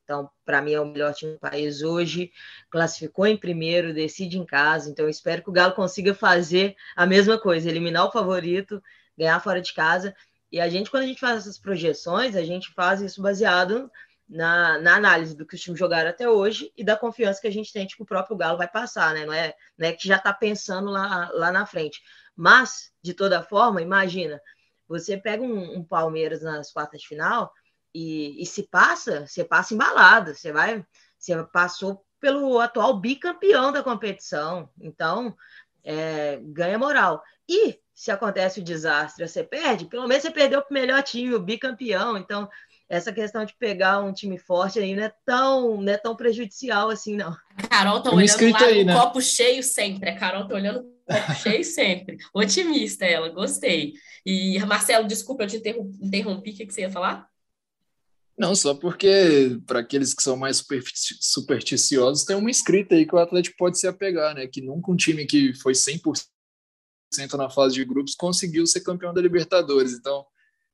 Então, 0.04 0.30
para 0.44 0.60
mim, 0.60 0.74
é 0.74 0.80
o 0.80 0.84
melhor 0.84 1.14
time 1.14 1.32
do 1.32 1.38
país 1.38 1.80
hoje. 1.80 2.30
Classificou 2.70 3.26
em 3.26 3.38
primeiro, 3.38 3.94
decide 3.94 4.38
em 4.38 4.44
casa. 4.44 4.90
Então, 4.90 5.08
espero 5.08 5.42
que 5.42 5.48
o 5.48 5.52
Galo 5.52 5.74
consiga 5.74 6.12
fazer 6.14 6.76
a 6.94 7.06
mesma 7.06 7.40
coisa: 7.40 7.70
eliminar 7.70 8.04
o 8.04 8.12
favorito, 8.12 8.82
ganhar 9.16 9.40
fora 9.40 9.62
de 9.62 9.72
casa 9.72 10.14
e 10.50 10.60
a 10.60 10.69
gente, 10.69 10.90
quando 10.90 11.04
a 11.04 11.06
gente 11.06 11.20
faz 11.20 11.38
essas 11.38 11.58
projeções, 11.58 12.37
a 12.37 12.44
gente 12.44 12.72
faz 12.72 13.00
isso 13.00 13.20
baseado 13.20 13.90
na, 14.28 14.78
na 14.78 14.96
análise 14.96 15.37
do 15.37 15.46
que 15.46 15.54
os 15.54 15.60
times 15.60 15.78
jogaram 15.78 16.10
até 16.10 16.28
hoje 16.28 16.72
e 16.76 16.84
da 16.84 16.96
confiança 16.96 17.40
que 17.40 17.46
a 17.46 17.52
gente 17.52 17.72
tem 17.72 17.87
de 17.87 17.96
que 17.96 18.02
o 18.02 18.06
próprio 18.06 18.37
Galo 18.37 18.58
vai 18.58 18.69
passar, 18.69 19.14
né? 19.14 19.25
Não 19.25 19.32
é, 19.32 19.54
não 19.78 19.88
é 19.88 19.93
que 19.93 20.06
já 20.06 20.16
está 20.16 20.32
pensando 20.32 20.90
lá, 20.90 21.31
lá 21.32 21.52
na 21.52 21.66
frente. 21.66 22.02
Mas, 22.34 22.93
de 23.02 23.14
toda 23.14 23.43
forma, 23.43 23.81
imagina, 23.81 24.40
você 24.88 25.16
pega 25.16 25.43
um, 25.43 25.78
um 25.78 25.84
Palmeiras 25.84 26.43
nas 26.43 26.72
quartas 26.72 27.00
de 27.00 27.08
final 27.08 27.52
e, 27.94 28.42
e, 28.42 28.46
se 28.46 28.64
passa, 28.64 29.26
você 29.26 29.44
passa 29.44 29.75
embalado, 29.75 30.34
você 30.34 30.52
vai, 30.52 30.84
você 31.19 31.42
passou 31.44 32.04
pelo 32.20 32.60
atual 32.60 32.99
bicampeão 32.99 33.72
da 33.72 33.82
competição, 33.82 34.69
então 34.81 35.37
é, 35.82 36.38
ganha 36.42 36.78
moral. 36.78 37.22
E 37.48 37.78
se 37.94 38.10
acontece 38.10 38.60
o 38.60 38.62
desastre, 38.62 39.26
você 39.26 39.43
perde, 39.43 39.87
pelo 39.87 40.06
menos 40.06 40.22
você 40.22 40.31
perdeu 40.31 40.60
para 40.60 40.70
o 40.70 40.75
melhor 40.75 41.02
time, 41.02 41.34
o 41.34 41.40
bicampeão. 41.40 42.19
Então, 42.19 42.48
essa 42.88 43.12
questão 43.12 43.44
de 43.44 43.54
pegar 43.58 44.00
um 44.00 44.12
time 44.12 44.38
forte 44.38 44.78
aí 44.78 44.94
não 44.94 45.02
é 45.02 45.12
tão, 45.25 45.81
não 45.81 45.93
é 45.93 45.96
tão 45.96 46.14
prejudicial 46.14 46.90
assim, 46.90 47.16
não. 47.16 47.34
A 47.56 47.66
Carol 47.66 48.02
tá 48.02 48.12
olhando 48.12 48.52
lá 48.52 48.60
aí, 48.60 48.84
né? 48.84 48.94
copo 48.94 49.20
cheio 49.20 49.62
sempre. 49.62 50.10
A 50.10 50.16
Carol 50.16 50.46
tá 50.46 50.54
olhando 50.54 50.81
o 50.81 50.82
copo 50.82 51.34
cheio 51.40 51.64
sempre. 51.64 52.19
Otimista 52.34 53.06
ela, 53.06 53.28
gostei. 53.31 53.94
E, 54.25 54.58
Marcelo, 54.66 55.06
desculpa, 55.06 55.44
eu 55.44 55.49
te 55.49 55.56
interrompi, 55.56 56.50
o 56.50 56.54
que, 56.54 56.66
que 56.66 56.75
você 56.75 56.82
ia 56.82 56.90
falar? 56.90 57.26
Não, 58.38 58.54
só 58.54 58.75
porque 58.75 59.58
para 59.66 59.81
aqueles 59.81 60.12
que 60.12 60.22
são 60.22 60.37
mais 60.37 60.62
supersticiosos, 61.20 62.25
tem 62.25 62.37
uma 62.37 62.50
escrita 62.50 62.94
aí 62.94 63.06
que 63.06 63.14
o 63.14 63.18
Atlético 63.18 63.56
pode 63.56 63.78
se 63.78 63.87
apegar, 63.87 64.35
né? 64.35 64.47
Que 64.47 64.61
nunca 64.61 64.92
um 64.92 64.97
time 64.97 65.25
que 65.25 65.54
foi 65.54 65.73
100% 65.73 66.26
na 67.36 67.50
fase 67.50 67.75
de 67.75 67.84
grupos, 67.84 68.14
conseguiu 68.14 68.66
ser 68.66 68.80
campeão 68.80 69.12
da 69.12 69.20
Libertadores. 69.20 69.92
Então, 69.92 70.25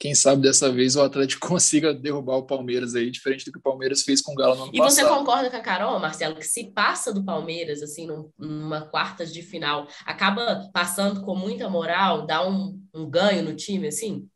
quem 0.03 0.17
sabe 0.17 0.43
dessa 0.43 0.69
vez 0.69 0.97
o 0.97 1.03
Atlético 1.03 1.47
consiga 1.47 1.95
derrubar 1.95 2.37
o 2.37 2.47
Palmeiras 2.47 2.97
aí, 2.97 3.09
diferente 3.09 3.45
do 3.45 3.53
que 3.53 3.59
o 3.59 3.63
Palmeiras 3.63 4.03
fez 4.03 4.21
com 4.21 4.33
o 4.33 4.35
Galo 4.35 4.57
no 4.57 4.63
ano 4.65 4.73
e 4.75 4.79
passado. 4.79 4.93
E 4.93 5.09
você 5.09 5.09
concorda 5.09 5.49
com 5.49 5.57
a 5.57 5.61
Carol, 5.61 6.01
Marcelo, 6.01 6.35
que 6.35 6.47
se 6.47 6.73
passa 6.73 7.13
do 7.13 7.25
Palmeiras, 7.25 7.83
assim, 7.83 8.09
numa 8.37 8.81
quartas 8.81 9.33
de 9.33 9.43
final, 9.43 9.87
acaba 10.05 10.69
passando 10.73 11.23
com 11.23 11.37
muita 11.37 11.71
moral, 11.71 12.27
dá 12.27 12.45
um, 12.45 12.83
um 12.93 13.09
ganho 13.09 13.45
no 13.45 13.55
time, 13.55 13.87
assim? 13.87 14.29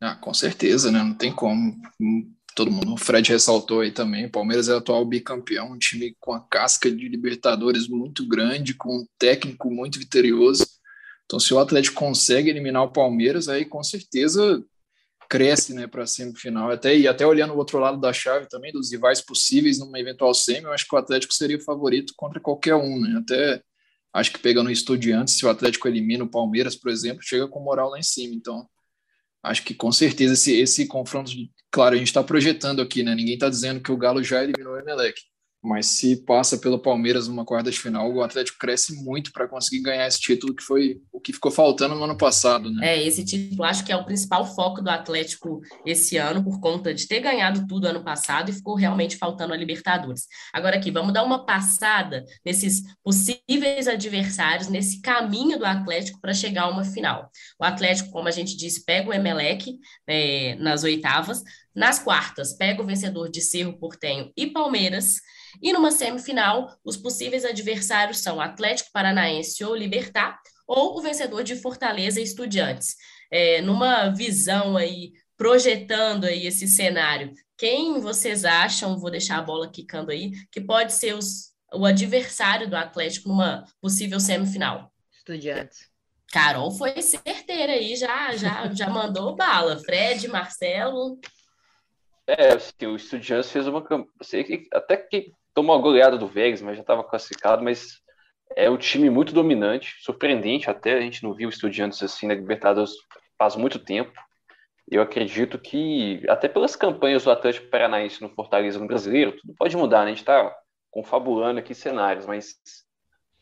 Ah, 0.00 0.14
com 0.14 0.32
certeza, 0.32 0.90
né? 0.90 1.02
Não 1.02 1.14
tem 1.14 1.30
como. 1.32 1.76
Todo 2.54 2.70
mundo, 2.70 2.94
o 2.94 2.96
Fred 2.96 3.30
ressaltou 3.30 3.80
aí 3.80 3.90
também, 3.90 4.24
o 4.24 4.30
Palmeiras 4.30 4.66
é 4.70 4.74
o 4.74 4.78
atual 4.78 5.04
bicampeão, 5.04 5.72
um 5.72 5.78
time 5.78 6.16
com 6.18 6.32
a 6.32 6.40
casca 6.40 6.90
de 6.90 7.06
Libertadores 7.06 7.86
muito 7.86 8.26
grande, 8.26 8.72
com 8.72 9.00
um 9.00 9.06
técnico 9.18 9.70
muito 9.70 9.98
vitorioso. 9.98 10.66
Então, 11.26 11.40
se 11.40 11.52
o 11.52 11.58
Atlético 11.58 11.96
consegue 11.96 12.48
eliminar 12.48 12.84
o 12.84 12.92
Palmeiras, 12.92 13.48
aí 13.48 13.64
com 13.64 13.82
certeza 13.82 14.64
cresce 15.28 15.74
né, 15.74 15.86
para 15.86 16.04
a 16.04 16.06
semifinal. 16.06 16.70
Até, 16.70 16.96
e 16.96 17.08
até 17.08 17.26
olhando 17.26 17.52
o 17.52 17.56
outro 17.56 17.78
lado 17.78 18.00
da 18.00 18.12
chave 18.12 18.46
também, 18.48 18.72
dos 18.72 18.92
rivais 18.92 19.20
possíveis 19.20 19.78
numa 19.78 19.98
eventual 19.98 20.32
semi, 20.32 20.64
eu 20.64 20.72
acho 20.72 20.86
que 20.88 20.94
o 20.94 20.98
Atlético 20.98 21.34
seria 21.34 21.56
o 21.56 21.62
favorito 21.62 22.12
contra 22.16 22.40
qualquer 22.40 22.76
um. 22.76 23.00
Né? 23.00 23.18
Até 23.18 23.60
acho 24.12 24.32
que 24.32 24.38
pegando 24.38 24.68
o 24.68 24.72
Estudiantes, 24.72 25.36
se 25.36 25.44
o 25.44 25.50
Atlético 25.50 25.88
elimina 25.88 26.24
o 26.24 26.30
Palmeiras, 26.30 26.76
por 26.76 26.90
exemplo, 26.90 27.22
chega 27.22 27.48
com 27.48 27.60
moral 27.60 27.90
lá 27.90 27.98
em 27.98 28.04
cima. 28.04 28.34
Então, 28.34 28.68
acho 29.42 29.62
que 29.64 29.74
com 29.74 29.90
certeza 29.92 30.34
esse, 30.34 30.54
esse 30.58 30.86
confronto, 30.86 31.32
claro, 31.70 31.96
a 31.96 31.98
gente 31.98 32.08
está 32.08 32.22
projetando 32.22 32.80
aqui, 32.80 33.02
né? 33.02 33.14
Ninguém 33.14 33.34
está 33.34 33.48
dizendo 33.48 33.80
que 33.80 33.92
o 33.92 33.96
Galo 33.96 34.22
já 34.22 34.42
eliminou 34.42 34.74
o 34.74 34.78
Emelec. 34.78 35.20
Mas 35.62 35.86
se 35.86 36.24
passa 36.24 36.58
pelo 36.58 36.78
Palmeiras 36.78 37.26
numa 37.26 37.44
quarta 37.44 37.70
de 37.70 37.78
final, 37.78 38.12
o 38.12 38.22
Atlético 38.22 38.58
cresce 38.58 38.94
muito 39.02 39.32
para 39.32 39.48
conseguir 39.48 39.82
ganhar 39.82 40.06
esse 40.06 40.20
título 40.20 40.54
que 40.54 40.62
foi 40.62 41.00
o 41.12 41.20
que 41.20 41.32
ficou 41.32 41.50
faltando 41.50 41.94
no 41.94 42.04
ano 42.04 42.16
passado, 42.16 42.70
né? 42.70 42.94
É, 42.94 43.02
esse 43.02 43.24
título 43.24 43.64
acho 43.64 43.84
que 43.84 43.90
é 43.90 43.96
o 43.96 44.04
principal 44.04 44.46
foco 44.54 44.80
do 44.80 44.88
Atlético 44.88 45.60
esse 45.84 46.16
ano, 46.16 46.44
por 46.44 46.60
conta 46.60 46.94
de 46.94 47.08
ter 47.08 47.20
ganhado 47.20 47.66
tudo 47.66 47.86
ano 47.86 48.04
passado 48.04 48.48
e 48.48 48.52
ficou 48.52 48.76
realmente 48.76 49.16
faltando 49.16 49.52
a 49.52 49.56
Libertadores. 49.56 50.26
Agora 50.52 50.76
aqui, 50.76 50.90
vamos 50.90 51.12
dar 51.12 51.24
uma 51.24 51.44
passada 51.44 52.24
nesses 52.44 52.82
possíveis 53.02 53.88
adversários, 53.88 54.68
nesse 54.68 55.00
caminho 55.00 55.58
do 55.58 55.64
Atlético 55.64 56.20
para 56.20 56.32
chegar 56.32 56.62
a 56.64 56.70
uma 56.70 56.84
final. 56.84 57.28
O 57.58 57.64
Atlético, 57.64 58.10
como 58.10 58.28
a 58.28 58.32
gente 58.32 58.56
disse, 58.56 58.84
pega 58.84 59.10
o 59.10 59.12
Emelec 59.12 59.78
é, 60.06 60.54
nas 60.56 60.84
oitavas, 60.84 61.42
nas 61.74 61.98
quartas, 61.98 62.54
pega 62.54 62.82
o 62.82 62.86
vencedor 62.86 63.28
de 63.28 63.40
Cerro 63.42 63.78
Portenho 63.78 64.32
e 64.36 64.46
Palmeiras. 64.46 65.16
E 65.62 65.72
numa 65.72 65.90
semifinal, 65.90 66.76
os 66.84 66.96
possíveis 66.96 67.44
adversários 67.44 68.18
são 68.18 68.40
Atlético 68.40 68.90
Paranaense 68.92 69.64
ou 69.64 69.74
Libertar, 69.74 70.38
ou 70.66 70.98
o 70.98 71.02
vencedor 71.02 71.42
de 71.42 71.56
Fortaleza 71.56 72.20
e 72.20 72.24
Estudiantes. 72.24 72.96
É, 73.30 73.60
numa 73.60 74.08
visão 74.08 74.76
aí, 74.76 75.12
projetando 75.36 76.24
aí 76.24 76.46
esse 76.46 76.66
cenário, 76.66 77.32
quem 77.56 78.00
vocês 78.00 78.44
acham, 78.44 78.98
vou 78.98 79.10
deixar 79.10 79.38
a 79.38 79.42
bola 79.42 79.70
quicando 79.70 80.10
aí, 80.10 80.32
que 80.50 80.60
pode 80.60 80.92
ser 80.92 81.14
os, 81.14 81.52
o 81.72 81.86
adversário 81.86 82.68
do 82.68 82.76
Atlético 82.76 83.28
numa 83.28 83.64
possível 83.80 84.20
semifinal? 84.20 84.92
Estudiantes. 85.16 85.90
Carol 86.32 86.70
foi 86.70 87.00
certeira 87.00 87.72
aí, 87.72 87.96
já, 87.96 88.36
já, 88.36 88.72
já 88.72 88.90
mandou 88.90 89.34
bala. 89.34 89.78
Fred, 89.78 90.28
Marcelo. 90.28 91.18
É, 92.26 92.54
assim, 92.54 92.86
o 92.86 92.96
Estudiantes 92.96 93.50
fez 93.50 93.66
uma 93.66 93.82
campanha. 93.82 94.66
Até 94.72 94.96
que 94.96 95.32
tomou 95.56 95.74
a 95.74 95.80
goleada 95.80 96.18
do 96.18 96.26
Vegas, 96.28 96.60
mas 96.60 96.76
já 96.76 96.82
estava 96.82 97.02
classificado, 97.02 97.64
mas 97.64 98.02
é 98.54 98.68
um 98.68 98.76
time 98.76 99.08
muito 99.08 99.32
dominante, 99.32 99.96
surpreendente 100.00 100.68
até. 100.68 100.92
A 100.92 101.00
gente 101.00 101.22
não 101.22 101.32
viu 101.32 101.48
Estudiantes 101.48 102.02
assim 102.02 102.26
na 102.26 102.34
Libertadores 102.34 102.92
faz 103.38 103.56
muito 103.56 103.78
tempo. 103.78 104.12
Eu 104.86 105.00
acredito 105.00 105.58
que, 105.58 106.22
até 106.28 106.46
pelas 106.46 106.76
campanhas 106.76 107.24
do 107.24 107.30
Atlético 107.30 107.70
Paranaense 107.70 108.20
no 108.20 108.28
Fortaleza 108.28 108.78
no 108.78 108.86
Brasileiro, 108.86 109.32
tudo 109.32 109.54
pode 109.56 109.74
mudar, 109.78 110.00
né? 110.00 110.04
A 110.04 110.08
gente 110.08 110.18
está 110.18 110.54
confabulando 110.90 111.58
aqui 111.58 111.74
cenários, 111.74 112.26
mas 112.26 112.56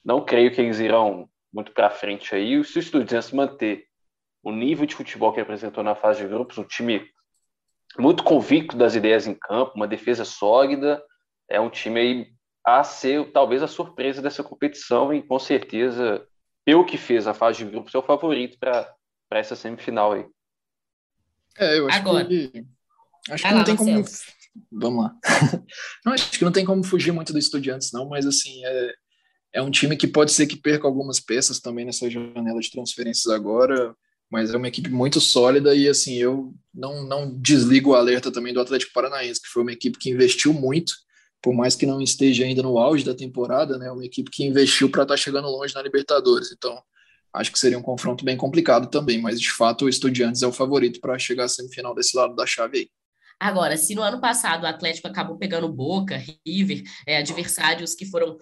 não 0.04 0.24
creio 0.24 0.54
que 0.54 0.60
eles 0.60 0.78
irão 0.78 1.28
muito 1.52 1.72
para 1.72 1.90
frente 1.90 2.32
aí. 2.32 2.62
Se 2.62 2.78
o 2.78 2.80
Estudiantes 2.80 3.32
manter 3.32 3.86
o 4.40 4.52
nível 4.52 4.86
de 4.86 4.94
futebol 4.94 5.32
que 5.32 5.40
apresentou 5.40 5.82
na 5.82 5.96
fase 5.96 6.22
de 6.22 6.28
grupos, 6.28 6.58
um 6.58 6.64
time 6.64 7.04
muito 7.98 8.22
convicto 8.22 8.76
das 8.76 8.94
ideias 8.94 9.26
em 9.26 9.34
campo, 9.34 9.72
uma 9.74 9.88
defesa 9.88 10.24
sólida, 10.24 11.02
é 11.48 11.60
um 11.60 11.70
time 11.70 12.00
aí 12.00 12.26
a 12.66 12.82
ser 12.82 13.30
talvez 13.32 13.62
a 13.62 13.68
surpresa 13.68 14.22
dessa 14.22 14.42
competição 14.42 15.12
e 15.12 15.22
com 15.22 15.38
certeza, 15.38 16.26
pelo 16.64 16.84
que 16.84 16.96
fez 16.96 17.26
a 17.26 17.34
fase 17.34 17.58
de 17.58 17.70
grupos, 17.70 17.94
é 17.94 17.98
o 17.98 18.02
favorito 18.02 18.58
para 18.58 18.96
essa 19.30 19.54
semifinal 19.54 20.12
aí. 20.12 20.26
É, 21.58 21.78
eu 21.78 21.88
acho 21.88 21.98
Agora. 21.98 22.24
que 22.24 22.64
acho 23.30 23.44
que 23.44 23.50
não 23.50 23.58
lá, 23.58 23.64
tem 23.64 23.76
como 23.76 24.04
vamos 24.70 25.04
lá. 25.04 25.16
não, 26.04 26.12
acho 26.12 26.30
que 26.30 26.44
não 26.44 26.52
tem 26.52 26.64
como 26.64 26.82
fugir 26.82 27.12
muito 27.12 27.32
do 27.32 27.38
Estudiantes 27.38 27.92
não, 27.92 28.08
mas 28.08 28.26
assim, 28.26 28.64
é, 28.64 28.94
é 29.54 29.62
um 29.62 29.70
time 29.70 29.96
que 29.96 30.06
pode 30.06 30.32
ser 30.32 30.46
que 30.46 30.56
perca 30.56 30.86
algumas 30.86 31.20
peças 31.20 31.60
também 31.60 31.84
nessa 31.84 32.08
janela 32.08 32.60
de 32.60 32.70
transferências 32.70 33.32
agora 33.32 33.94
mas 34.34 34.52
é 34.52 34.56
uma 34.56 34.66
equipe 34.66 34.90
muito 34.90 35.20
sólida 35.20 35.76
e 35.76 35.88
assim 35.88 36.16
eu 36.16 36.52
não, 36.74 37.06
não 37.06 37.38
desligo 37.38 37.90
o 37.90 37.94
alerta 37.94 38.32
também 38.32 38.52
do 38.52 38.60
Atlético 38.60 38.92
Paranaense, 38.92 39.40
que 39.40 39.48
foi 39.48 39.62
uma 39.62 39.72
equipe 39.72 39.96
que 39.98 40.10
investiu 40.10 40.52
muito, 40.52 40.92
por 41.44 41.52
mais 41.52 41.76
que 41.76 41.84
não 41.84 42.00
esteja 42.00 42.42
ainda 42.42 42.62
no 42.62 42.78
auge 42.78 43.04
da 43.04 43.14
temporada, 43.14 43.76
né, 43.76 43.90
uma 43.90 44.02
equipe 44.02 44.30
que 44.30 44.46
investiu 44.46 44.88
para 44.88 45.02
estar 45.02 45.12
tá 45.12 45.18
chegando 45.18 45.46
longe 45.46 45.74
na 45.74 45.82
Libertadores. 45.82 46.50
Então, 46.50 46.82
acho 47.34 47.52
que 47.52 47.58
seria 47.58 47.78
um 47.78 47.82
confronto 47.82 48.24
bem 48.24 48.34
complicado 48.34 48.88
também, 48.88 49.20
mas 49.20 49.38
de 49.38 49.52
fato 49.52 49.84
o 49.84 49.88
Estudiantes 49.90 50.40
é 50.40 50.46
o 50.46 50.52
favorito 50.52 51.00
para 51.00 51.18
chegar 51.18 51.44
à 51.44 51.48
semifinal 51.48 51.94
desse 51.94 52.16
lado 52.16 52.34
da 52.34 52.46
chave 52.46 52.78
aí. 52.78 52.88
Agora, 53.38 53.76
se 53.76 53.94
no 53.94 54.00
ano 54.00 54.22
passado 54.22 54.62
o 54.62 54.66
Atlético 54.66 55.06
acabou 55.06 55.36
pegando 55.36 55.68
Boca, 55.68 56.16
River, 56.46 56.82
é, 57.06 57.18
adversários 57.18 57.94
que 57.94 58.06
foram 58.06 58.38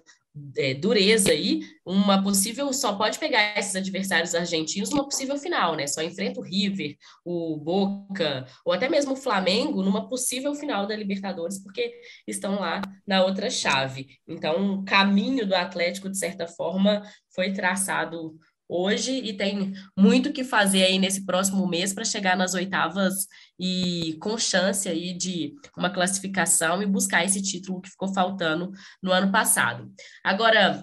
é, 0.56 0.72
dureza 0.72 1.30
aí, 1.30 1.60
uma 1.84 2.22
possível 2.22 2.72
só 2.72 2.94
pode 2.94 3.18
pegar 3.18 3.58
esses 3.58 3.76
adversários 3.76 4.34
argentinos 4.34 4.90
numa 4.90 5.04
possível 5.04 5.36
final, 5.36 5.76
né? 5.76 5.86
Só 5.86 6.02
enfrenta 6.02 6.40
o 6.40 6.42
River, 6.42 6.96
o 7.24 7.56
Boca, 7.58 8.46
ou 8.64 8.72
até 8.72 8.88
mesmo 8.88 9.12
o 9.12 9.16
Flamengo 9.16 9.82
numa 9.82 10.08
possível 10.08 10.54
final 10.54 10.86
da 10.86 10.96
Libertadores, 10.96 11.62
porque 11.62 11.92
estão 12.26 12.58
lá 12.58 12.80
na 13.06 13.24
outra 13.24 13.50
chave. 13.50 14.06
Então, 14.26 14.80
o 14.80 14.84
caminho 14.84 15.46
do 15.46 15.54
Atlético, 15.54 16.08
de 16.08 16.18
certa 16.18 16.46
forma, 16.46 17.02
foi 17.34 17.52
traçado 17.52 18.38
hoje 18.72 19.12
e 19.12 19.36
tem 19.36 19.72
muito 19.96 20.32
que 20.32 20.42
fazer 20.42 20.84
aí 20.84 20.98
nesse 20.98 21.26
próximo 21.26 21.66
mês 21.68 21.92
para 21.92 22.04
chegar 22.04 22.36
nas 22.36 22.54
oitavas 22.54 23.26
e 23.58 24.16
com 24.20 24.38
chance 24.38 24.88
aí 24.88 25.12
de 25.12 25.54
uma 25.76 25.90
classificação 25.90 26.82
e 26.82 26.86
buscar 26.86 27.24
esse 27.24 27.42
título 27.42 27.80
que 27.80 27.90
ficou 27.90 28.12
faltando 28.12 28.72
no 29.02 29.12
ano 29.12 29.30
passado. 29.30 29.92
Agora, 30.24 30.82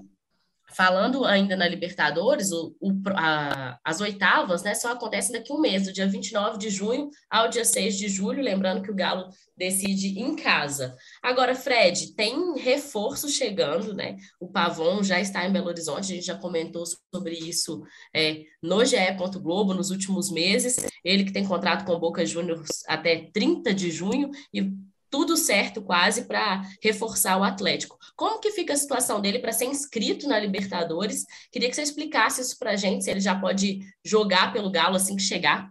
Falando 0.75 1.25
ainda 1.25 1.55
na 1.55 1.67
Libertadores, 1.67 2.51
o, 2.51 2.75
o, 2.79 2.91
a, 3.15 3.79
as 3.83 4.01
oitavas 4.01 4.63
né, 4.63 4.75
só 4.75 4.91
acontecem 4.91 5.33
daqui 5.33 5.51
a 5.51 5.55
um 5.55 5.61
mês, 5.61 5.85
do 5.85 5.93
dia 5.93 6.07
29 6.07 6.57
de 6.57 6.69
junho 6.69 7.09
ao 7.29 7.49
dia 7.49 7.65
6 7.65 7.97
de 7.97 8.07
julho, 8.07 8.43
lembrando 8.43 8.81
que 8.81 8.91
o 8.91 8.95
Galo 8.95 9.29
decide 9.57 10.19
em 10.19 10.35
casa. 10.35 10.95
Agora, 11.21 11.53
Fred, 11.53 12.15
tem 12.15 12.57
reforço 12.57 13.27
chegando, 13.27 13.93
né? 13.93 14.15
O 14.39 14.47
Pavon 14.47 15.03
já 15.03 15.19
está 15.19 15.45
em 15.45 15.51
Belo 15.51 15.67
Horizonte, 15.67 16.11
a 16.11 16.15
gente 16.15 16.25
já 16.25 16.35
comentou 16.35 16.83
sobre 17.13 17.33
isso 17.33 17.83
é, 18.15 18.43
no 18.61 18.83
GE. 18.85 18.97
Globo 19.41 19.73
nos 19.73 19.89
últimos 19.89 20.31
meses. 20.31 20.77
Ele 21.03 21.23
que 21.23 21.33
tem 21.33 21.45
contrato 21.45 21.85
com 21.85 21.93
o 21.93 21.99
Boca 21.99 22.25
Juniors 22.25 22.83
até 22.87 23.29
30 23.31 23.73
de 23.73 23.91
junho 23.91 24.29
e 24.53 24.71
tudo 25.09 25.35
certo 25.35 25.81
quase 25.81 26.25
para 26.25 26.61
reforçar 26.81 27.37
o 27.37 27.43
Atlético. 27.43 27.97
Como 28.15 28.39
que 28.39 28.51
fica 28.51 28.73
a 28.73 28.77
situação 28.77 29.19
dele 29.19 29.39
para 29.39 29.51
ser 29.51 29.65
inscrito 29.65 30.27
na 30.27 30.39
Libertadores? 30.39 31.25
Queria 31.51 31.69
que 31.69 31.75
você 31.75 31.81
explicasse 31.81 32.41
isso 32.41 32.57
para 32.57 32.71
a 32.71 32.75
gente, 32.75 33.03
se 33.03 33.11
ele 33.11 33.19
já 33.19 33.39
pode 33.39 33.79
jogar 34.03 34.53
pelo 34.53 34.71
Galo 34.71 34.95
assim 34.95 35.15
que 35.15 35.21
chegar. 35.21 35.69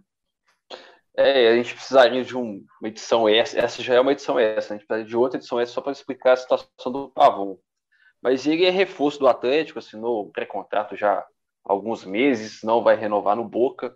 É, 1.17 1.49
a 1.49 1.55
gente 1.55 1.73
precisaria 1.73 2.23
de 2.23 2.35
uma 2.35 2.61
edição 2.85 3.27
essa, 3.27 3.59
essa 3.59 3.83
já 3.83 3.95
é 3.95 3.99
uma 3.99 4.13
edição 4.13 4.39
essa, 4.39 4.73
a 4.73 4.77
gente 4.77 4.87
precisa 4.87 5.07
de 5.07 5.17
outra 5.17 5.37
edição 5.37 5.59
essa 5.59 5.73
só 5.73 5.81
para 5.81 5.91
explicar 5.91 6.33
a 6.33 6.37
situação 6.37 6.91
do 6.91 7.09
Pavon. 7.09 7.57
Mas 8.21 8.45
ele 8.45 8.65
é 8.65 8.69
reforço 8.69 9.19
do 9.19 9.27
Atlético, 9.27 9.79
assinou 9.79 10.29
pré-contrato 10.31 10.95
já 10.95 11.19
há 11.19 11.27
alguns 11.63 12.05
meses, 12.05 12.61
não 12.63 12.83
vai 12.83 12.95
renovar 12.95 13.35
no 13.35 13.47
Boca. 13.47 13.95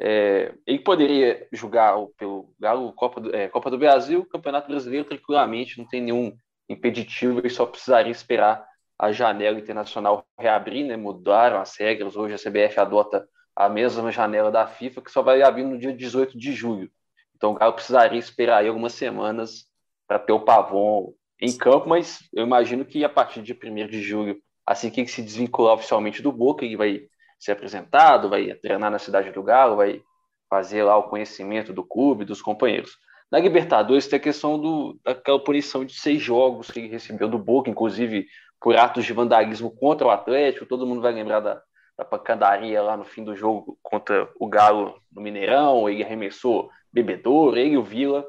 É, 0.00 0.54
ele 0.64 0.78
poderia 0.78 1.46
jogar 1.52 1.96
pelo 2.16 2.54
Galo 2.58 2.92
Copa 2.92 3.20
do, 3.20 3.34
é, 3.34 3.48
Copa 3.48 3.70
do 3.70 3.78
Brasil, 3.78 4.24
Campeonato 4.26 4.68
Brasileiro 4.68 5.08
tranquilamente, 5.08 5.78
não 5.78 5.86
tem 5.86 6.00
nenhum 6.00 6.36
impeditivo, 6.68 7.40
ele 7.40 7.50
só 7.50 7.66
precisaria 7.66 8.12
esperar 8.12 8.64
a 8.98 9.10
janela 9.10 9.58
internacional 9.58 10.24
reabrir, 10.38 10.86
né? 10.86 10.96
Mudaram 10.96 11.60
as 11.60 11.76
regras, 11.76 12.16
hoje 12.16 12.34
a 12.34 12.38
CBF 12.38 12.78
adota 12.78 13.28
a 13.56 13.68
mesma 13.68 14.12
janela 14.12 14.50
da 14.52 14.66
FIFA, 14.66 15.02
que 15.02 15.10
só 15.10 15.20
vai 15.20 15.42
abrir 15.42 15.64
no 15.64 15.78
dia 15.78 15.92
18 15.92 16.38
de 16.38 16.52
julho. 16.52 16.90
Então 17.34 17.50
o 17.50 17.54
Galo 17.54 17.72
precisaria 17.72 18.18
esperar 18.18 18.58
aí 18.58 18.68
algumas 18.68 18.92
semanas 18.92 19.66
para 20.06 20.18
ter 20.18 20.32
o 20.32 20.40
Pavon 20.40 21.12
em 21.40 21.56
campo, 21.56 21.88
mas 21.88 22.20
eu 22.32 22.44
imagino 22.44 22.84
que 22.84 23.04
a 23.04 23.08
partir 23.08 23.42
de 23.42 23.52
1 23.52 23.86
de 23.88 24.02
julho, 24.02 24.40
assim 24.66 24.90
que 24.90 25.00
ele 25.00 25.08
se 25.08 25.22
desvincular 25.22 25.74
oficialmente 25.74 26.22
do 26.22 26.32
Boca, 26.32 26.64
ele 26.64 26.76
vai 26.76 27.08
ser 27.38 27.52
apresentado, 27.52 28.28
vai 28.28 28.54
treinar 28.54 28.90
na 28.90 28.98
cidade 28.98 29.30
do 29.30 29.42
Galo, 29.42 29.76
vai 29.76 30.02
fazer 30.48 30.82
lá 30.82 30.96
o 30.96 31.04
conhecimento 31.04 31.72
do 31.72 31.84
clube, 31.84 32.24
dos 32.24 32.42
companheiros. 32.42 32.96
Na 33.30 33.38
Libertadores 33.38 34.06
tem 34.06 34.16
a 34.16 34.22
questão 34.22 34.58
do, 34.58 34.98
daquela 35.04 35.38
punição 35.38 35.84
de 35.84 35.92
seis 35.92 36.20
jogos 36.20 36.70
que 36.70 36.80
ele 36.80 36.88
recebeu 36.88 37.28
do 37.28 37.38
Boca, 37.38 37.68
inclusive 37.68 38.26
por 38.60 38.76
atos 38.76 39.04
de 39.04 39.12
vandalismo 39.12 39.70
contra 39.70 40.06
o 40.06 40.10
Atlético. 40.10 40.66
Todo 40.66 40.86
mundo 40.86 41.02
vai 41.02 41.12
lembrar 41.12 41.40
da, 41.40 41.62
da 41.96 42.04
pancadaria 42.04 42.82
lá 42.82 42.96
no 42.96 43.04
fim 43.04 43.22
do 43.22 43.36
jogo 43.36 43.78
contra 43.82 44.28
o 44.40 44.48
Galo 44.48 44.98
no 45.12 45.20
Mineirão. 45.20 45.88
Ele 45.88 46.02
arremessou 46.02 46.70
bebedouro, 46.90 47.58
ele 47.58 47.74
e 47.74 47.78
o 47.78 47.82
Vila, 47.82 48.26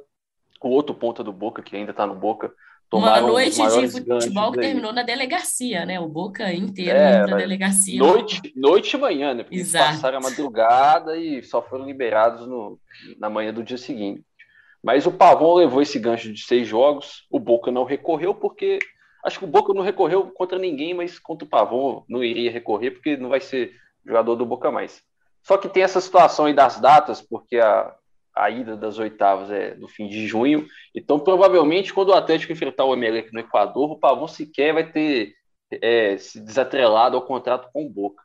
o 0.61 0.69
outro 0.69 0.93
ponta 0.93 1.23
do 1.23 1.31
Boca, 1.31 1.61
que 1.61 1.77
ainda 1.77 1.91
está 1.91 2.05
no 2.05 2.15
Boca, 2.15 2.53
uma 2.97 3.21
noite 3.21 3.61
de 3.61 3.87
futebol 3.89 4.51
que 4.51 4.59
terminou 4.59 4.91
na 4.91 5.03
delegacia, 5.03 5.85
né? 5.85 5.99
O 5.99 6.07
Boca 6.07 6.51
inteiro 6.51 6.97
é, 6.97 7.25
na 7.27 7.37
delegacia. 7.37 7.99
Noite, 7.99 8.53
noite 8.55 8.95
e 8.95 8.99
manhã, 8.99 9.33
né? 9.33 9.43
Porque 9.43 9.59
Exato. 9.59 9.93
passaram 9.93 10.17
a 10.17 10.21
madrugada 10.21 11.17
e 11.17 11.43
só 11.43 11.61
foram 11.61 11.85
liberados 11.85 12.47
no, 12.47 12.79
na 13.17 13.29
manhã 13.29 13.53
do 13.53 13.63
dia 13.63 13.77
seguinte. 13.77 14.23
Mas 14.81 15.05
o 15.05 15.11
Pavon 15.11 15.55
levou 15.55 15.81
esse 15.81 15.99
gancho 15.99 16.33
de 16.33 16.41
seis 16.41 16.67
jogos, 16.67 17.27
o 17.29 17.39
Boca 17.39 17.69
não 17.69 17.83
recorreu 17.83 18.33
porque 18.33 18.79
acho 19.23 19.37
que 19.37 19.45
o 19.45 19.49
Boca 19.49 19.73
não 19.73 19.83
recorreu 19.83 20.31
contra 20.31 20.57
ninguém, 20.57 20.93
mas 20.93 21.19
contra 21.19 21.45
o 21.45 21.49
Pavon 21.49 22.03
não 22.07 22.23
iria 22.23 22.51
recorrer 22.51 22.91
porque 22.91 23.17
não 23.17 23.29
vai 23.29 23.41
ser 23.41 23.73
jogador 24.05 24.35
do 24.35 24.45
Boca 24.45 24.71
mais. 24.71 25.03
Só 25.43 25.57
que 25.57 25.69
tem 25.69 25.83
essa 25.83 26.01
situação 26.01 26.45
aí 26.45 26.53
das 26.53 26.79
datas, 26.79 27.21
porque 27.21 27.57
a, 27.57 27.93
a 28.39 28.49
ida 28.49 28.77
das 28.77 28.97
oitavas 28.97 29.51
é 29.51 29.75
no 29.75 29.87
fim 29.87 30.07
de 30.07 30.25
junho. 30.25 30.65
Então, 30.95 31.19
provavelmente, 31.19 31.93
quando 31.93 32.09
o 32.09 32.13
Atlético 32.13 32.53
enfrentar 32.53 32.85
o 32.85 32.93
Emelec 32.93 33.33
no 33.33 33.39
Equador, 33.39 33.91
o 33.91 33.99
Pavão 33.99 34.27
sequer 34.27 34.73
vai 34.73 34.89
ter 34.89 35.35
é, 35.71 36.17
se 36.17 36.39
desatrelado 36.39 37.15
ao 37.15 37.25
contrato 37.25 37.69
com 37.71 37.85
o 37.85 37.89
Boca. 37.89 38.23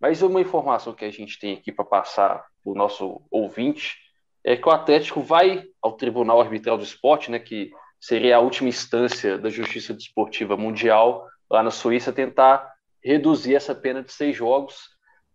Mas 0.00 0.20
uma 0.20 0.40
informação 0.40 0.92
que 0.92 1.04
a 1.04 1.10
gente 1.10 1.38
tem 1.38 1.54
aqui 1.54 1.70
para 1.70 1.84
passar 1.84 2.44
para 2.62 2.72
o 2.72 2.74
nosso 2.74 3.22
ouvinte 3.30 3.96
é 4.44 4.56
que 4.56 4.68
o 4.68 4.72
Atlético 4.72 5.22
vai 5.22 5.64
ao 5.80 5.92
Tribunal 5.92 6.40
Arbitral 6.40 6.76
do 6.76 6.82
Esporte, 6.82 7.30
né, 7.30 7.38
que 7.38 7.70
seria 8.00 8.36
a 8.36 8.40
última 8.40 8.68
instância 8.68 9.38
da 9.38 9.48
Justiça 9.48 9.94
Desportiva 9.94 10.56
Mundial 10.56 11.24
lá 11.48 11.62
na 11.62 11.70
Suíça, 11.70 12.12
tentar 12.12 12.68
reduzir 13.02 13.54
essa 13.54 13.74
pena 13.74 14.02
de 14.02 14.12
seis 14.12 14.36
jogos 14.36 14.91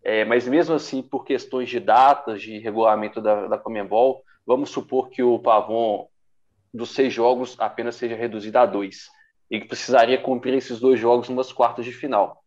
é, 0.08 0.24
mas 0.24 0.48
mesmo 0.48 0.74
assim, 0.74 1.02
por 1.02 1.22
questões 1.22 1.68
de 1.68 1.78
datas, 1.78 2.40
de 2.40 2.58
regulamento 2.60 3.20
da, 3.20 3.46
da 3.46 3.58
Comembol, 3.58 4.24
vamos 4.46 4.70
supor 4.70 5.10
que 5.10 5.22
o 5.22 5.38
Pavon 5.38 6.08
dos 6.72 6.94
seis 6.94 7.12
jogos 7.12 7.54
apenas 7.58 7.96
seja 7.96 8.16
reduzido 8.16 8.56
a 8.56 8.64
dois. 8.64 9.10
E 9.50 9.60
que 9.60 9.68
precisaria 9.68 10.16
cumprir 10.16 10.54
esses 10.54 10.80
dois 10.80 10.98
jogos 10.98 11.28
umas 11.28 11.52
quartas 11.52 11.84
de 11.84 11.92
final. 11.92 12.42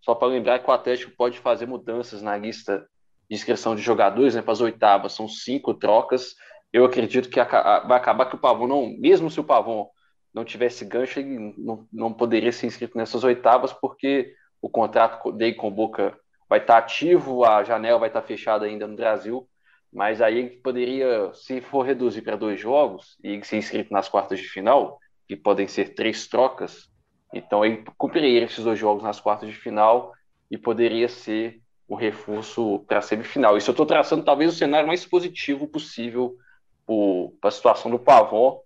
Só 0.00 0.12
para 0.12 0.26
lembrar 0.26 0.58
que 0.58 0.68
o 0.68 0.72
Atlético 0.72 1.12
pode 1.16 1.38
fazer 1.38 1.66
mudanças 1.66 2.20
na 2.20 2.36
lista 2.36 2.84
de 3.30 3.36
inscrição 3.36 3.76
de 3.76 3.82
jogadores, 3.82 4.34
né, 4.34 4.42
para 4.42 4.54
as 4.54 4.60
oitavas, 4.60 5.12
são 5.12 5.28
cinco 5.28 5.74
trocas. 5.74 6.34
Eu 6.72 6.84
acredito 6.84 7.30
que 7.30 7.36
vai 7.40 7.96
acabar 7.96 8.26
que 8.26 8.34
o 8.34 8.40
Pavon 8.40 8.66
não, 8.66 8.88
mesmo 8.98 9.30
se 9.30 9.38
o 9.38 9.44
Pavon 9.44 9.88
não 10.34 10.44
tivesse 10.44 10.84
gancho, 10.84 11.20
ele 11.20 11.54
não, 11.56 11.86
não 11.92 12.12
poderia 12.12 12.50
ser 12.50 12.66
inscrito 12.66 12.98
nessas 12.98 13.22
oitavas, 13.22 13.72
porque 13.72 14.34
o 14.60 14.68
contrato 14.68 15.30
dele 15.30 15.54
com 15.54 15.68
o 15.68 15.70
Boca 15.70 16.18
vai 16.48 16.60
estar 16.60 16.78
ativo, 16.78 17.44
a 17.44 17.62
janela 17.62 17.98
vai 17.98 18.08
estar 18.08 18.22
fechada 18.22 18.64
ainda 18.64 18.86
no 18.86 18.96
Brasil. 18.96 19.48
mas 19.92 20.20
aí 20.20 20.50
poderia, 20.50 21.32
se 21.32 21.60
for 21.62 21.82
reduzir 21.82 22.22
para 22.22 22.36
dois 22.36 22.60
jogos 22.60 23.16
e 23.24 23.42
ser 23.42 23.56
inscrito 23.56 23.92
nas 23.92 24.08
quartas 24.08 24.38
de 24.38 24.46
final, 24.46 24.98
que 25.26 25.34
podem 25.34 25.66
ser 25.66 25.94
três 25.94 26.26
trocas, 26.26 26.90
então 27.32 27.64
ele 27.64 27.84
cumpriria 27.96 28.44
esses 28.44 28.64
dois 28.64 28.78
jogos 28.78 29.02
nas 29.02 29.20
quartas 29.20 29.48
de 29.48 29.56
final 29.56 30.12
e 30.50 30.58
poderia 30.58 31.08
ser 31.08 31.60
o 31.86 31.94
reforço 31.94 32.84
para 32.86 32.98
a 32.98 33.02
semifinal. 33.02 33.56
Isso 33.56 33.70
eu 33.70 33.72
estou 33.72 33.86
traçando 33.86 34.24
talvez 34.24 34.52
o 34.52 34.56
cenário 34.56 34.86
mais 34.86 35.06
positivo 35.06 35.66
possível 35.66 36.36
para 37.40 37.48
a 37.48 37.52
situação 37.52 37.90
do 37.90 37.98
Pavon. 37.98 38.60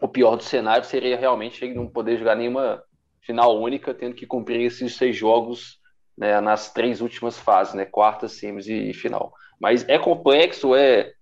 O 0.00 0.08
pior 0.08 0.36
do 0.36 0.44
cenário 0.44 0.84
seria 0.84 1.16
realmente 1.16 1.64
ele 1.64 1.74
não 1.74 1.88
poder 1.88 2.16
jogar 2.16 2.36
nenhuma 2.36 2.82
final 3.20 3.60
única, 3.60 3.92
tendo 3.92 4.14
que 4.14 4.26
cumprir 4.26 4.60
esses 4.60 4.94
seis 4.94 5.16
jogos 5.16 5.80
né, 6.18 6.40
nas 6.40 6.72
três 6.72 7.00
últimas 7.00 7.38
fases, 7.38 7.74
né, 7.74 7.84
quartas, 7.84 8.32
semis 8.32 8.66
e 8.68 8.92
final. 8.92 9.32
Mas 9.60 9.88
é 9.88 9.98
complexo, 9.98 10.74
é 10.74 11.12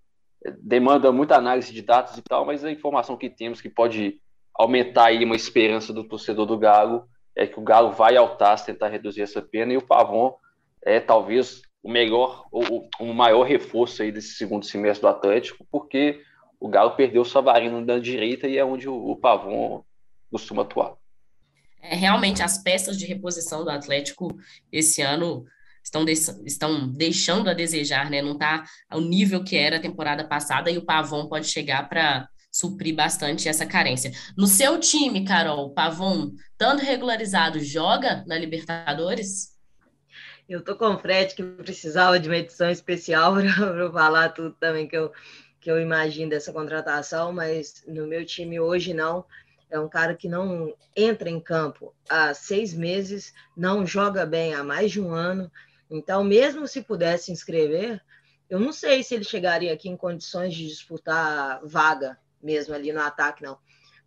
demanda 0.59 1.11
muita 1.11 1.35
análise 1.35 1.71
de 1.71 1.81
dados 1.81 2.17
e 2.17 2.21
tal, 2.21 2.45
mas 2.45 2.63
a 2.63 2.71
informação 2.71 3.17
que 3.17 3.29
temos 3.29 3.61
que 3.61 3.69
pode 3.69 4.19
aumentar 4.53 5.05
aí 5.05 5.23
uma 5.23 5.35
esperança 5.35 5.93
do 5.93 6.03
torcedor 6.03 6.45
do 6.45 6.57
Galo 6.57 7.07
é 7.35 7.45
que 7.45 7.59
o 7.59 7.63
Galo 7.63 7.91
vai 7.91 8.17
ao 8.17 8.37
TAS 8.37 8.63
tentar 8.63 8.87
reduzir 8.87 9.21
essa 9.21 9.41
pena 9.41 9.73
e 9.73 9.77
o 9.77 9.85
Pavon 9.85 10.35
é 10.83 10.99
talvez 10.99 11.61
o 11.83 11.91
melhor, 11.91 12.47
o, 12.51 12.87
o 12.99 13.13
maior 13.13 13.43
reforço 13.43 14.01
aí 14.01 14.11
desse 14.11 14.35
segundo 14.35 14.65
semestre 14.65 15.01
do 15.01 15.07
Atlético, 15.09 15.65
porque 15.71 16.21
o 16.59 16.67
Galo 16.67 16.95
perdeu 16.95 17.21
o 17.21 17.25
Savarino 17.25 17.81
na 17.81 17.99
direita 17.99 18.47
e 18.47 18.57
é 18.57 18.65
onde 18.65 18.89
o, 18.89 18.95
o 18.95 19.15
Pavon 19.15 19.83
costuma 20.31 20.63
atuar. 20.63 20.95
É, 21.89 21.95
realmente, 21.95 22.43
as 22.43 22.57
peças 22.61 22.97
de 22.97 23.05
reposição 23.05 23.63
do 23.63 23.69
Atlético 23.69 24.37
esse 24.71 25.01
ano 25.01 25.45
estão, 25.83 26.03
de, 26.03 26.11
estão 26.11 26.89
deixando 26.91 27.49
a 27.49 27.53
desejar, 27.53 28.09
né? 28.09 28.21
Não 28.21 28.33
está 28.33 28.65
ao 28.89 28.99
nível 28.99 29.43
que 29.43 29.55
era 29.55 29.77
a 29.77 29.81
temporada 29.81 30.27
passada 30.27 30.69
e 30.69 30.77
o 30.77 30.85
Pavon 30.85 31.27
pode 31.27 31.47
chegar 31.47 31.87
para 31.87 32.27
suprir 32.51 32.95
bastante 32.95 33.47
essa 33.47 33.65
carência. 33.65 34.11
No 34.37 34.47
seu 34.47 34.79
time, 34.79 35.23
Carol, 35.23 35.73
Pavon, 35.73 36.31
tanto 36.57 36.83
regularizado, 36.83 37.59
joga 37.59 38.23
na 38.27 38.37
Libertadores? 38.37 39.55
Eu 40.49 40.63
tô 40.63 40.75
com 40.75 40.87
o 40.87 40.97
Fred 40.97 41.35
que 41.35 41.43
precisava 41.43 42.19
de 42.19 42.27
uma 42.27 42.37
edição 42.37 42.69
especial 42.69 43.35
para 43.55 43.91
falar 43.91 44.29
tudo 44.29 44.55
também 44.59 44.87
que 44.87 44.97
eu, 44.97 45.11
que 45.59 45.69
eu 45.69 45.79
imagino 45.79 46.29
dessa 46.29 46.51
contratação, 46.51 47.31
mas 47.31 47.83
no 47.87 48.07
meu 48.07 48.25
time 48.25 48.59
hoje 48.59 48.93
não. 48.93 49.25
É 49.69 49.79
um 49.79 49.89
cara 49.89 50.15
que 50.15 50.29
não 50.29 50.73
entra 50.95 51.29
em 51.29 51.39
campo 51.39 51.93
há 52.09 52.33
seis 52.33 52.73
meses, 52.73 53.33
não 53.55 53.85
joga 53.85 54.25
bem 54.25 54.53
há 54.53 54.63
mais 54.63 54.91
de 54.91 55.01
um 55.01 55.11
ano. 55.11 55.51
Então, 55.89 56.23
mesmo 56.23 56.67
se 56.67 56.81
pudesse 56.81 57.31
inscrever, 57.31 58.01
eu 58.49 58.59
não 58.59 58.71
sei 58.71 59.03
se 59.03 59.13
ele 59.13 59.23
chegaria 59.23 59.73
aqui 59.73 59.89
em 59.89 59.97
condições 59.97 60.53
de 60.53 60.67
disputar 60.67 61.59
vaga 61.65 62.17
mesmo 62.41 62.73
ali 62.73 62.93
no 62.93 63.01
ataque, 63.01 63.43
não. 63.43 63.57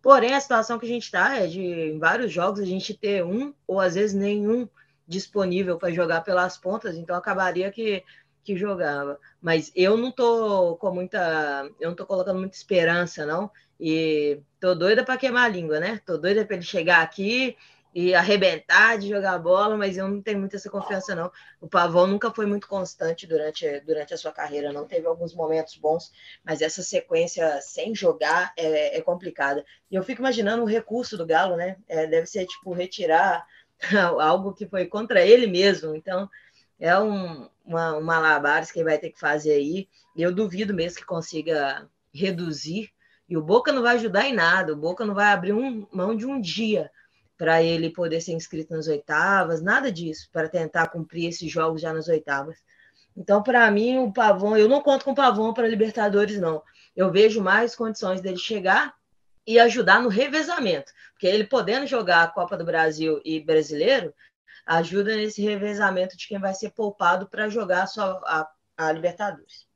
Porém, 0.01 0.33
a 0.33 0.41
situação 0.41 0.79
que 0.79 0.85
a 0.85 0.89
gente 0.89 1.03
está 1.03 1.37
é 1.37 1.45
de, 1.45 1.61
em 1.61 1.99
vários 1.99 2.31
jogos, 2.31 2.59
a 2.59 2.65
gente 2.65 2.93
ter 2.93 3.23
um 3.23 3.53
ou 3.67 3.79
às 3.79 3.93
vezes 3.93 4.15
nenhum 4.15 4.67
disponível 5.07 5.77
para 5.77 5.91
jogar 5.91 6.21
pelas 6.21 6.57
pontas, 6.57 6.95
então 6.95 7.15
acabaria 7.15 7.69
que, 7.71 8.03
que 8.43 8.55
jogava. 8.57 9.19
Mas 9.41 9.71
eu 9.75 9.97
não 9.97 10.11
tô 10.11 10.75
com 10.77 10.91
muita, 10.91 11.69
eu 11.79 11.89
não 11.89 11.95
tô 11.95 12.05
colocando 12.05 12.39
muita 12.39 12.55
esperança 12.55 13.25
não, 13.25 13.51
e 13.79 14.39
tô 14.59 14.75
doida 14.75 15.03
para 15.03 15.17
queimar 15.17 15.45
a 15.45 15.49
língua, 15.49 15.79
né? 15.79 15.99
Tô 16.05 16.17
doida 16.17 16.45
para 16.45 16.55
ele 16.55 16.65
chegar 16.65 17.01
aqui 17.01 17.57
e 17.93 18.13
arrebentar 18.15 18.97
de 18.97 19.09
jogar 19.09 19.37
bola, 19.37 19.75
mas 19.75 19.97
eu 19.97 20.07
não 20.07 20.21
tenho 20.21 20.39
muita 20.39 20.55
essa 20.55 20.69
confiança 20.69 21.13
não. 21.13 21.31
O 21.59 21.67
Pavão 21.67 22.07
nunca 22.07 22.31
foi 22.31 22.45
muito 22.45 22.67
constante 22.67 23.27
durante, 23.27 23.81
durante 23.81 24.13
a 24.13 24.17
sua 24.17 24.31
carreira, 24.31 24.71
não 24.71 24.87
teve 24.87 25.05
alguns 25.07 25.33
momentos 25.35 25.75
bons, 25.75 26.11
mas 26.43 26.61
essa 26.61 26.81
sequência 26.81 27.59
sem 27.61 27.93
jogar 27.93 28.53
é, 28.55 28.97
é 28.97 29.01
complicada. 29.01 29.65
E 29.89 29.95
eu 29.95 30.03
fico 30.03 30.21
imaginando 30.21 30.63
o 30.63 30.67
recurso 30.67 31.17
do 31.17 31.25
Galo, 31.25 31.57
né? 31.57 31.77
É, 31.87 32.07
deve 32.07 32.27
ser 32.27 32.45
tipo 32.45 32.71
retirar 32.71 33.45
algo 34.21 34.53
que 34.53 34.67
foi 34.67 34.85
contra 34.85 35.25
ele 35.25 35.47
mesmo. 35.47 35.93
Então, 35.95 36.29
é 36.81 36.99
um, 36.99 37.47
uma, 37.63 37.93
uma 37.93 38.01
malabares 38.01 38.71
que 38.71 38.79
ele 38.79 38.89
vai 38.89 38.97
ter 38.97 39.11
que 39.11 39.19
fazer 39.19 39.53
aí. 39.53 39.87
Eu 40.17 40.33
duvido 40.33 40.73
mesmo 40.73 40.99
que 40.99 41.05
consiga 41.05 41.87
reduzir. 42.11 42.89
E 43.29 43.37
o 43.37 43.41
Boca 43.41 43.71
não 43.71 43.83
vai 43.83 43.95
ajudar 43.95 44.25
em 44.25 44.33
nada. 44.33 44.73
O 44.73 44.77
Boca 44.77 45.05
não 45.05 45.13
vai 45.13 45.27
abrir 45.31 45.53
um, 45.53 45.87
mão 45.93 46.17
de 46.17 46.25
um 46.25 46.41
dia 46.41 46.91
para 47.37 47.61
ele 47.61 47.91
poder 47.91 48.19
ser 48.19 48.33
inscrito 48.33 48.73
nas 48.73 48.87
oitavas, 48.87 49.61
nada 49.61 49.91
disso, 49.91 50.29
para 50.31 50.49
tentar 50.49 50.89
cumprir 50.89 51.27
esses 51.27 51.51
jogos 51.51 51.81
já 51.81 51.91
nas 51.91 52.07
oitavas. 52.07 52.57
Então, 53.15 53.41
para 53.41 53.69
mim, 53.71 53.97
o 53.99 54.11
Pavão, 54.11 54.57
eu 54.57 54.69
não 54.69 54.81
conto 54.81 55.05
com 55.05 55.11
o 55.11 55.15
Pavão 55.15 55.53
para 55.53 55.67
Libertadores, 55.67 56.39
não. 56.39 56.61
Eu 56.95 57.11
vejo 57.11 57.41
mais 57.41 57.75
condições 57.75 58.21
dele 58.21 58.37
chegar 58.37 58.93
e 59.45 59.59
ajudar 59.59 60.01
no 60.01 60.09
revezamento, 60.09 60.91
porque 61.13 61.25
ele 61.25 61.43
podendo 61.45 61.87
jogar 61.87 62.23
a 62.23 62.27
Copa 62.27 62.55
do 62.55 62.63
Brasil 62.63 63.19
e 63.25 63.39
Brasileiro, 63.39 64.13
ajuda 64.65 65.15
nesse 65.15 65.41
revezamento 65.41 66.17
de 66.17 66.27
quem 66.27 66.39
vai 66.39 66.53
ser 66.53 66.71
poupado 66.71 67.27
para 67.27 67.49
jogar 67.49 67.87
só 67.87 68.19
a, 68.25 68.47
a, 68.77 68.91
Libertadores. 68.91 69.67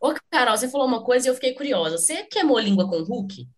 Ô, 0.00 0.14
Carol, 0.30 0.56
você 0.56 0.68
falou 0.68 0.86
uma 0.86 1.02
coisa 1.02 1.26
e 1.26 1.30
eu 1.30 1.34
fiquei 1.34 1.54
curiosa. 1.54 1.98
Você 1.98 2.24
queimou 2.24 2.58
língua 2.58 2.88
com 2.88 2.96
o 2.96 3.04
Hulk? 3.04 3.48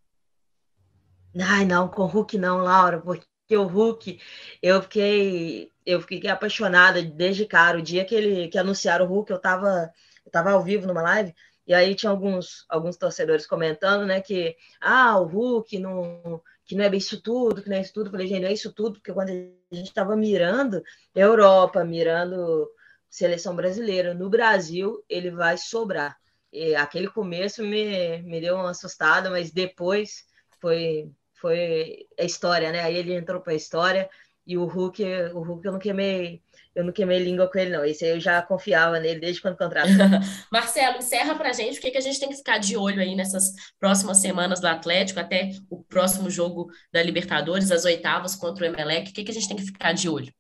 Ai, 1.41 1.65
não, 1.65 1.89
com 1.89 2.03
o 2.03 2.07
Hulk 2.07 2.39
não, 2.39 2.59
Laura, 2.59 3.01
porque 3.01 3.57
o 3.57 3.65
Hulk, 3.65 4.21
eu 4.63 4.83
fiquei, 4.83 5.71
eu 5.85 6.01
fiquei 6.01 6.31
apaixonada 6.31 7.03
desde 7.03 7.47
cara. 7.47 7.79
O 7.79 7.83
dia 7.83 8.05
que 8.05 8.15
ele 8.15 8.49
que 8.49 8.59
anunciaram 8.59 9.05
o 9.05 9.09
Hulk, 9.09 9.31
eu 9.31 9.37
estava 9.37 9.93
eu 10.27 10.33
tava 10.33 10.51
ao 10.51 10.63
vivo 10.63 10.87
numa 10.87 11.03
live, 11.03 11.33
e 11.67 11.73
aí 11.73 11.95
tinha 11.95 12.11
alguns, 12.11 12.67
alguns 12.69 12.97
torcedores 12.97 13.47
comentando, 13.47 14.05
né, 14.05 14.21
que 14.21 14.57
ah, 14.81 15.19
o 15.19 15.25
Hulk 15.25 15.79
não, 15.79 16.43
que 16.67 16.75
não 16.75 16.85
é 16.85 16.91
bem 16.91 16.99
isso 16.99 17.21
tudo, 17.21 17.63
que 17.63 17.69
não 17.69 17.77
é 17.77 17.81
isso 17.81 17.93
tudo. 17.95 18.11
Falei, 18.11 18.27
gente, 18.27 18.43
não 18.43 18.49
é 18.49 18.53
isso 18.53 18.73
tudo, 18.73 18.95
porque 18.95 19.13
quando 19.13 19.31
a 19.31 19.75
gente 19.75 19.89
estava 19.89 20.17
mirando 20.17 20.83
Europa, 21.15 21.85
mirando 21.85 22.69
seleção 23.09 23.55
brasileira, 23.55 24.13
no 24.13 24.29
Brasil 24.29 25.03
ele 25.09 25.31
vai 25.31 25.57
sobrar. 25.57 26.19
E 26.53 26.75
aquele 26.75 27.09
começo 27.09 27.63
me, 27.63 28.23
me 28.23 28.41
deu 28.41 28.57
uma 28.57 28.71
assustada, 28.71 29.31
mas 29.31 29.51
depois 29.51 30.27
foi 30.61 31.11
foi 31.39 32.09
a 32.19 32.25
história, 32.25 32.73
né? 32.73 32.81
Aí 32.81 32.97
ele 32.97 33.15
entrou 33.15 33.41
para 33.41 33.53
a 33.53 33.57
história 33.57 34.09
e 34.47 34.57
o 34.57 34.65
Hulk, 34.65 35.05
o 35.35 35.41
Hulk 35.43 35.67
eu 35.67 35.73
não 35.73 35.79
queimei 35.79 36.43
eu 36.77 36.85
não 36.85 36.93
queimei 36.93 37.19
língua 37.19 37.51
com 37.51 37.59
ele, 37.59 37.71
não. 37.71 37.83
Esse 37.83 38.05
aí 38.05 38.11
eu 38.11 38.21
já 38.21 38.43
confiava 38.43 39.01
nele 39.01 39.19
desde 39.19 39.41
quando 39.41 39.57
contratou. 39.57 39.91
Marcelo, 40.53 40.99
encerra 40.99 41.35
pra 41.35 41.51
gente 41.51 41.79
o 41.79 41.81
que, 41.81 41.91
que 41.91 41.97
a 41.97 42.03
gente 42.03 42.21
tem 42.21 42.29
que 42.29 42.37
ficar 42.37 42.59
de 42.59 42.77
olho 42.77 43.01
aí 43.01 43.17
nessas 43.17 43.55
próximas 43.81 44.19
semanas 44.19 44.61
do 44.61 44.67
Atlético, 44.67 45.19
até 45.19 45.53
o 45.71 45.83
próximo 45.83 46.29
jogo 46.29 46.71
da 46.93 47.03
Libertadores, 47.03 47.73
as 47.73 47.87
oitavas 47.87 48.37
contra 48.37 48.65
o 48.65 48.67
Emelec. 48.67 49.11
O 49.11 49.15
que, 49.15 49.25
que 49.25 49.31
a 49.31 49.35
gente 49.35 49.49
tem 49.49 49.57
que 49.57 49.65
ficar 49.65 49.95
de 49.95 50.07
olho? 50.07 50.31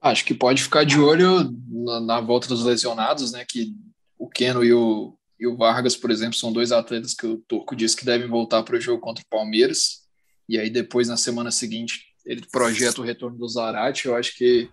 Acho 0.00 0.24
que 0.24 0.32
pode 0.32 0.62
ficar 0.62 0.84
de 0.84 0.98
olho 0.98 1.54
na, 1.68 2.00
na 2.00 2.20
volta 2.22 2.48
dos 2.48 2.64
lesionados, 2.64 3.30
né? 3.30 3.44
Que 3.46 3.74
o 4.18 4.26
Keno 4.30 4.64
e 4.64 4.72
o, 4.72 5.14
e 5.38 5.46
o 5.46 5.58
Vargas, 5.58 5.94
por 5.94 6.10
exemplo, 6.10 6.38
são 6.38 6.50
dois 6.50 6.72
atletas 6.72 7.12
que 7.12 7.26
o 7.26 7.36
Turco 7.36 7.76
disse 7.76 7.96
que 7.96 8.06
devem 8.06 8.28
voltar 8.28 8.62
para 8.62 8.78
o 8.78 8.80
jogo 8.80 9.02
contra 9.02 9.22
o 9.22 9.28
Palmeiras. 9.28 10.08
E 10.48 10.58
aí 10.58 10.70
depois, 10.70 11.06
na 11.06 11.18
semana 11.18 11.50
seguinte, 11.50 12.06
ele 12.24 12.46
projeta 12.50 13.02
o 13.02 13.04
retorno 13.04 13.36
do 13.36 13.46
Zarate. 13.46 14.06
Eu 14.06 14.16
acho 14.16 14.34
que 14.38 14.70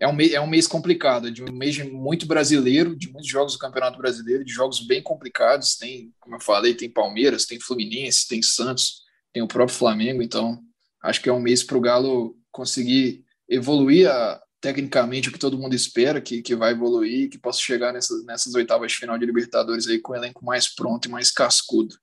é 0.00 0.08
um, 0.08 0.14
mês, 0.14 0.32
é 0.32 0.40
um 0.40 0.46
mês 0.46 0.66
complicado, 0.66 1.30
de 1.30 1.44
um 1.44 1.52
mês 1.52 1.76
muito 1.92 2.26
brasileiro, 2.26 2.96
de 2.96 3.12
muitos 3.12 3.28
jogos 3.28 3.52
do 3.52 3.58
Campeonato 3.58 3.98
Brasileiro, 3.98 4.42
de 4.42 4.50
jogos 4.50 4.80
bem 4.80 5.02
complicados. 5.02 5.76
Tem, 5.76 6.10
como 6.18 6.36
eu 6.36 6.40
falei, 6.40 6.74
tem 6.74 6.90
Palmeiras, 6.90 7.44
tem 7.44 7.60
Fluminense, 7.60 8.26
tem 8.26 8.40
Santos, 8.42 9.02
tem 9.30 9.42
o 9.42 9.46
próprio 9.46 9.76
Flamengo. 9.76 10.22
Então, 10.22 10.58
acho 11.02 11.20
que 11.20 11.28
é 11.28 11.32
um 11.32 11.38
mês 11.38 11.62
para 11.62 11.76
o 11.76 11.80
Galo 11.82 12.34
conseguir 12.50 13.22
evoluir 13.46 14.10
a, 14.10 14.40
tecnicamente 14.58 15.28
o 15.28 15.32
que 15.32 15.38
todo 15.38 15.58
mundo 15.58 15.74
espera 15.74 16.18
que, 16.18 16.40
que 16.40 16.56
vai 16.56 16.72
evoluir, 16.72 17.28
que 17.28 17.38
possa 17.38 17.60
chegar 17.60 17.92
nessas, 17.92 18.24
nessas 18.24 18.54
oitavas 18.54 18.92
de 18.92 18.98
final 18.98 19.18
de 19.18 19.26
Libertadores 19.26 19.86
aí 19.86 19.98
com 19.98 20.14
o 20.14 20.16
elenco 20.16 20.42
mais 20.42 20.74
pronto 20.74 21.08
e 21.08 21.10
mais 21.10 21.30
cascudo. 21.30 21.94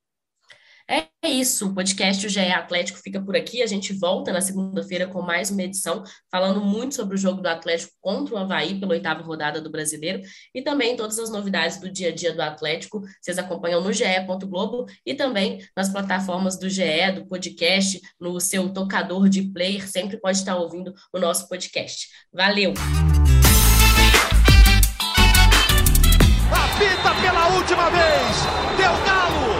É 0.89 1.05
isso, 1.29 1.67
o 1.67 1.73
podcast 1.73 2.25
O 2.25 2.29
GE 2.29 2.39
Atlético 2.39 2.99
fica 2.99 3.21
por 3.21 3.35
aqui. 3.35 3.61
A 3.61 3.67
gente 3.67 3.91
volta 3.91 4.31
na 4.31 4.39
segunda-feira 4.39 5.05
com 5.05 5.21
mais 5.21 5.51
uma 5.51 5.63
edição, 5.63 6.01
falando 6.31 6.61
muito 6.61 6.95
sobre 6.95 7.15
o 7.15 7.17
jogo 7.17 7.41
do 7.41 7.47
Atlético 7.47 7.91
contra 7.99 8.33
o 8.33 8.37
Havaí 8.37 8.79
pela 8.79 8.93
oitava 8.93 9.21
rodada 9.21 9.59
do 9.59 9.69
brasileiro 9.69 10.21
e 10.55 10.61
também 10.61 10.95
todas 10.95 11.19
as 11.19 11.29
novidades 11.29 11.81
do 11.81 11.91
dia 11.91 12.07
a 12.07 12.15
dia 12.15 12.33
do 12.33 12.41
Atlético. 12.41 13.01
Vocês 13.21 13.37
acompanham 13.37 13.81
no 13.81 13.91
GE. 13.91 14.05
Globo 14.45 14.85
e 15.05 15.13
também 15.13 15.59
nas 15.75 15.89
plataformas 15.89 16.57
do 16.57 16.69
GE, 16.69 17.11
do 17.15 17.27
podcast, 17.27 17.99
no 18.17 18.39
seu 18.39 18.69
tocador 18.71 19.27
de 19.27 19.41
player, 19.51 19.89
sempre 19.89 20.17
pode 20.17 20.37
estar 20.37 20.55
ouvindo 20.55 20.93
o 21.11 21.19
nosso 21.19 21.49
podcast. 21.49 22.07
Valeu! 22.31 22.73
Apita 26.49 27.21
pela 27.21 27.47
última 27.57 27.89
vez! 27.89 28.77
Deu 28.77 29.05
galo! 29.05 29.56